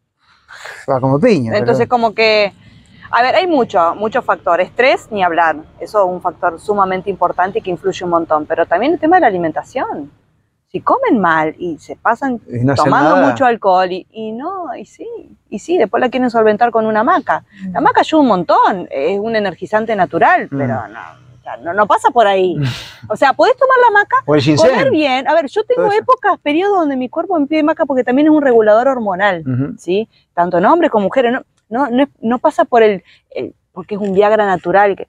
[0.91, 1.51] Va como piña.
[1.51, 2.51] pero- entonces como que.
[3.11, 4.69] A ver, hay mucho, muchos factores.
[4.69, 5.57] Estrés, ni hablar.
[5.79, 8.47] Eso es un factor sumamente importante y que influye un montón.
[8.47, 10.11] Pero también el tema de la alimentación.
[10.75, 13.31] Si comen mal y se pasan y no hacer tomando nada.
[13.31, 15.07] mucho alcohol y, y no, y sí,
[15.49, 17.45] y sí, después la quieren solventar con una maca.
[17.73, 20.59] La maca ayuda un montón, es un energizante natural, Mm.
[20.59, 22.57] pero no, no, no pasa por ahí.
[23.09, 24.17] O sea, podés tomar la maca,
[24.57, 25.29] comer bien.
[25.29, 28.33] A ver, yo tengo épocas, periodos donde mi cuerpo me pide maca porque también es
[28.33, 29.45] un regulador hormonal.
[29.79, 30.09] ¿sí?
[30.35, 31.35] Tanto en hombres como mujeres.
[31.35, 34.97] No, no, no, no pasa por el, el- porque es un Viagra natural.
[34.97, 35.07] que-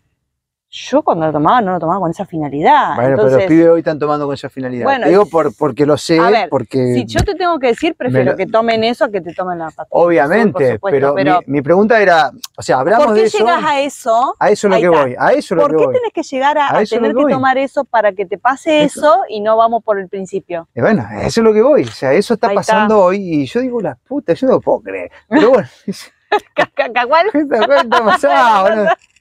[0.78, 2.95] yo cuando lo tomaba no lo tomaba con esa finalidad.
[2.95, 4.84] Bueno, pero Entonces, los pibes hoy están tomando con esa finalidad.
[4.84, 7.67] Bueno, Te digo por, porque lo sé, a ver, porque si yo te tengo que
[7.67, 9.88] decir, prefiero lo- que tomen eso a que te tomen la pastilla.
[9.89, 13.38] obviamente, por pero, mi, mi pregunta era, o sea, hablamos ¿Por de qué eso.
[13.38, 14.36] llegas a eso?
[14.38, 15.95] A eso es lo que voy, a eso es lo ¿Por que qué voy.
[15.95, 19.39] tenés que llegar a, tener que tomar eso para que te pase Eso- eso y
[19.39, 20.67] no vamos por el principio?
[20.76, 21.84] Y bueno, eso es lo que voy.
[21.84, 22.73] O sea, eso está Ahí está.
[22.73, 25.09] pasando hoy y yo digo, la puta, yo no puedo creer.
[25.30, 25.67] Pero bueno,
[26.76, 27.28] ¿Cacacual?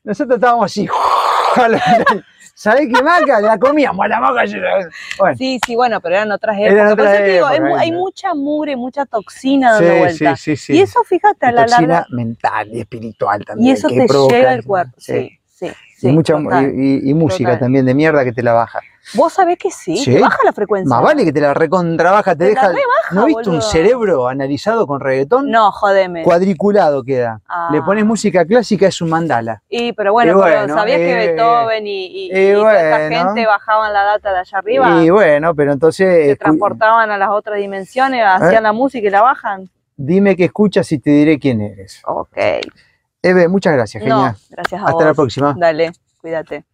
[0.04, 0.86] Nosotros estábamos así.
[2.56, 3.40] ¿Sabés qué maca?
[3.40, 4.44] La comíamos, la maca.
[5.18, 6.90] Bueno, Sí, sí, bueno, pero eran otras Eran épocas.
[6.94, 7.98] Por otras te digo, hay, épocas, hay ¿no?
[7.98, 10.36] mucha mugre, mucha toxina dando sí, vuelta.
[10.36, 10.76] sí, sí, sí.
[10.76, 12.06] Y eso, fíjate, a la toxina larga.
[12.10, 13.68] mental y espiritual también.
[13.68, 14.92] Y eso que te provoca llega al cuerpo.
[14.98, 16.08] Sí, Sí, sí.
[16.08, 16.34] y, mucha,
[16.74, 17.60] y- y música total.
[17.60, 18.80] también de mierda que te la baja.
[19.12, 20.14] Vos sabés que sí, Sí.
[20.14, 20.88] te baja la frecuencia.
[20.88, 22.68] Más vale que te la recontrabaja, te, Te la deja.
[22.72, 25.50] rebaja, ¿No viste un cerebro analizado con reggaetón?
[25.50, 26.22] No, jodeme.
[26.22, 27.40] Cuadriculado queda.
[27.46, 27.68] Ah.
[27.70, 29.62] Le pones música clásica, es un mandala.
[29.68, 32.74] Y, pero bueno, Y pero bueno, ¿sabías que eh, Beethoven y, y- y y toda
[32.82, 35.04] esta gente bajaban la data de allá arriba?
[35.04, 36.26] Y bueno, pero entonces.
[36.28, 38.24] se transportaban a las otras dimensiones, ¿Eh?
[38.24, 39.68] hacían la música y la bajan.
[39.96, 42.00] Dime qué escuchas y te diré quién eres.
[42.06, 42.36] Ok.
[43.22, 44.36] Eve, muchas gracias, No, genial.
[44.50, 45.54] gracias a Hasta la próxima.
[45.56, 46.64] Dale, cuídate.